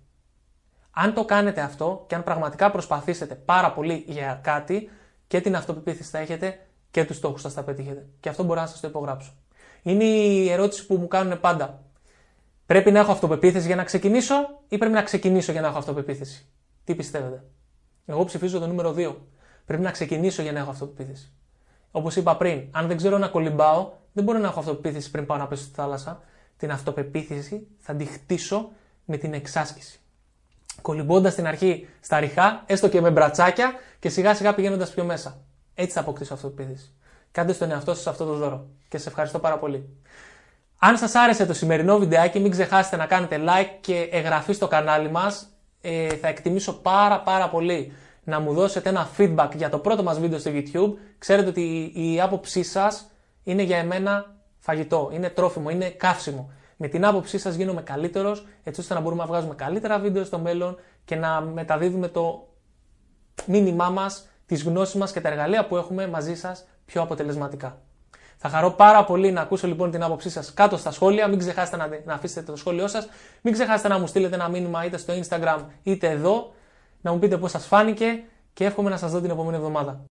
Αν 0.92 1.14
το 1.14 1.26
κάνετε 1.26 1.62
αυτό 1.62 2.06
και 2.08 2.16
αν 2.16 2.24
πραγματικά 2.24 2.72
προσπαθήσετε 2.72 3.36
πάρα 3.36 3.74
πολύ 3.74 4.04
για 4.08 4.40
κάτι, 4.44 4.90
και 5.34 5.42
την 5.42 5.56
αυτοπεποίθηση 5.56 6.10
θα 6.10 6.18
έχετε 6.18 6.68
και 6.92 7.06
τους 7.06 7.16
στόχους 7.16 7.42
σα 7.42 7.50
θα 7.50 7.64
πετύχετε. 7.64 8.08
Και 8.20 8.30
αυτό 8.30 8.44
μπορώ 8.44 8.62
να 8.62 8.68
σας 8.68 8.80
το 8.80 8.88
υπογράψω. 8.88 9.34
Είναι 9.82 10.04
η 10.04 10.50
ερώτηση 10.50 10.86
που 10.86 10.96
μου 10.96 11.08
κάνουν 11.08 11.40
πάντα. 11.40 11.84
Πρέπει 12.66 12.92
να 12.92 13.00
έχω 13.00 13.12
αυτοπεποίθηση 13.12 13.66
για 13.68 13.76
να 13.76 13.84
ξεκινήσω 13.84 14.36
ή 14.68 14.78
πρέπει 14.78 14.94
να 14.94 15.04
ξεκινήσω 15.04 15.52
για 15.52 15.62
να 15.62 15.68
έχω 15.68 15.78
αυτοπεποίθηση; 15.78 16.46
Τι 16.84 16.96
πιστεύετε; 16.96 17.44
Εγώ 18.06 18.24
ψηφίζω 18.24 18.60
το 18.60 18.68
νούμερο 18.68 18.94
2. 18.98 19.16
Πρέπει 19.66 19.84
να 19.84 19.92
ξεκινήσω 19.92 20.42
για 20.42 20.52
να 20.52 20.60
έχω 20.60 20.70
αυτοπεποίθηση. 20.70 21.32
Όπως 21.92 22.16
είπα 22.16 22.38
πριν, 22.38 22.68
αν 22.72 22.88
δεν 22.88 22.98
ξέρω 22.98 23.18
να 23.18 23.28
κολυμπάω, 23.28 23.92
δεν 24.14 24.24
μπορώ 24.24 24.40
να 24.40 24.48
έχω 24.48 24.60
αυτοπεποίθηση 24.60 25.12
πριν 25.12 25.26
πάω 25.26 25.38
να 25.38 25.48
πέσω 25.48 25.64
στη 25.64 25.74
θάλασσα. 25.74 26.22
Την 26.58 26.72
αυτοπεποίθηση 26.72 27.68
θα 27.80 27.96
τη 27.96 28.06
χτίσω 28.06 28.72
με 29.06 29.18
την 29.18 29.34
εξάσκηση. 29.34 30.00
Κολυμπώντας 30.82 31.34
στην 31.34 31.48
αρχή 31.48 31.88
στα 32.00 32.20
ριχά, 32.20 32.64
έστω 32.66 32.90
και 32.90 33.02
με 33.02 33.12
μπρατσάκια 33.12 33.74
και 34.00 34.10
σιγά 34.10 34.36
σιγά 34.36 34.54
πηγαίνοντας 34.54 34.90
πιο 34.94 35.04
μέσα. 35.04 35.42
Έτσι 35.76 35.94
θα 35.94 36.00
αποκτήσω 36.00 36.34
αυτοπεποίθηση. 36.34 36.94
Κάντε 37.32 37.54
στον 37.54 37.72
εαυτό 37.72 37.94
σας 37.94 38.08
αυτό 38.08 38.26
το 38.26 38.34
δώρο. 38.34 38.68
Και 38.90 38.98
σε 38.98 39.10
ευχαριστώ 39.10 39.40
πάρα 39.40 39.58
πολύ. 39.60 39.90
Αν 40.86 40.98
σας 40.98 41.16
άρεσε 41.16 41.46
το 41.46 41.54
σημερινό 41.54 41.98
βιντεάκι 41.98 42.40
μην 42.40 42.52
ξεχάσετε 42.52 42.96
να 42.96 43.06
κάνετε 43.06 43.40
like 43.48 43.78
και 43.82 44.10
εγγραφή 44.12 44.54
στο 44.54 44.68
κανάλι 44.68 45.12
μας. 45.12 45.48
Ε, 45.82 46.08
θα 46.08 46.28
εκτιμήσω 46.28 46.74
πάρα 46.74 47.22
πάρα 47.22 47.50
πολύ 47.50 47.92
να 48.24 48.40
μου 48.40 48.54
δώσετε 48.54 48.90
ένα 48.90 49.10
feedback 49.18 49.50
για 49.56 49.70
το 49.70 49.80
πρώτο 49.80 50.04
μας 50.04 50.20
βίντεο 50.20 50.40
στο 50.40 50.52
YouTube. 50.54 50.94
Ξέρετε 51.18 51.50
ότι 51.50 51.92
η 51.96 52.22
άποψή 52.22 52.64
σας 52.64 53.12
είναι 53.44 53.62
για 53.62 53.78
εμένα 53.78 54.36
φαγητό, 54.60 55.10
είναι 55.14 55.30
τρόφιμο, 55.30 55.70
είναι 55.70 55.90
καύσιμο. 55.90 56.52
Με 56.78 56.88
την 56.88 57.06
άποψή 57.06 57.38
σας 57.38 57.56
γίνομαι 57.56 57.82
καλύτερος 57.82 58.48
έτσι 58.64 58.82
ώστε 58.82 58.94
να 58.94 59.00
μπορούμε 59.00 59.22
να 59.22 59.28
βγάζουμε 59.28 59.56
καλύτερα 59.56 60.00
βίντεο 60.00 60.24
στο 60.24 60.40
μέλλον 60.40 60.78
και 61.06 61.16
να 61.16 61.42
μεταδίδουμε 61.42 62.08
το 62.08 62.48
μήνυμά 63.46 63.90
μας, 63.90 64.28
τις 64.46 64.64
γνώσεις 64.64 64.96
μας 64.96 65.12
και 65.12 65.22
τα 65.22 65.30
εργαλεία 65.30 65.68
που 65.68 65.78
έχουμε 65.78 66.08
μαζί 66.08 66.36
σας 66.36 66.66
πιο 66.86 67.02
αποτελεσματικά. 67.02 67.82
Θα 68.46 68.52
χαρώ 68.52 68.72
πάρα 68.72 69.04
πολύ 69.04 69.32
να 69.32 69.42
ακούσω 69.42 69.68
λοιπόν 69.68 69.92
την 69.92 70.04
άποψή 70.04 70.30
σας 70.30 70.54
κάτω 70.54 70.78
στα 70.78 70.92
σχόλια. 70.92 71.28
Μην 71.28 71.40
ξεχάσετε 71.40 71.78
να, 71.78 71.90
να 72.06 72.14
αφήσετε 72.14 72.52
το 72.52 72.56
σχόλιο 72.58 72.88
σας. 72.88 73.08
Μην 73.42 73.54
ξεχάσετε 73.54 73.88
να 73.88 74.00
μου 74.00 74.08
στείλετε 74.08 74.36
ένα 74.36 74.50
μήνυμα 74.50 74.86
είτε 74.86 74.98
στο 74.98 75.14
Instagram 75.14 75.60
είτε 75.84 76.10
εδώ. 76.10 76.54
Να 77.02 77.12
μου 77.12 77.20
πείτε 77.20 77.38
πώς 77.38 77.52
σας 77.52 77.66
φάνηκε 77.66 78.24
και 78.54 78.66
εύχομαι 78.66 78.90
να 78.90 78.98
σας 78.98 79.12
δω 79.12 79.22
την 79.22 79.30
επόμενη 79.30 79.58
εβδομάδα. 79.58 80.06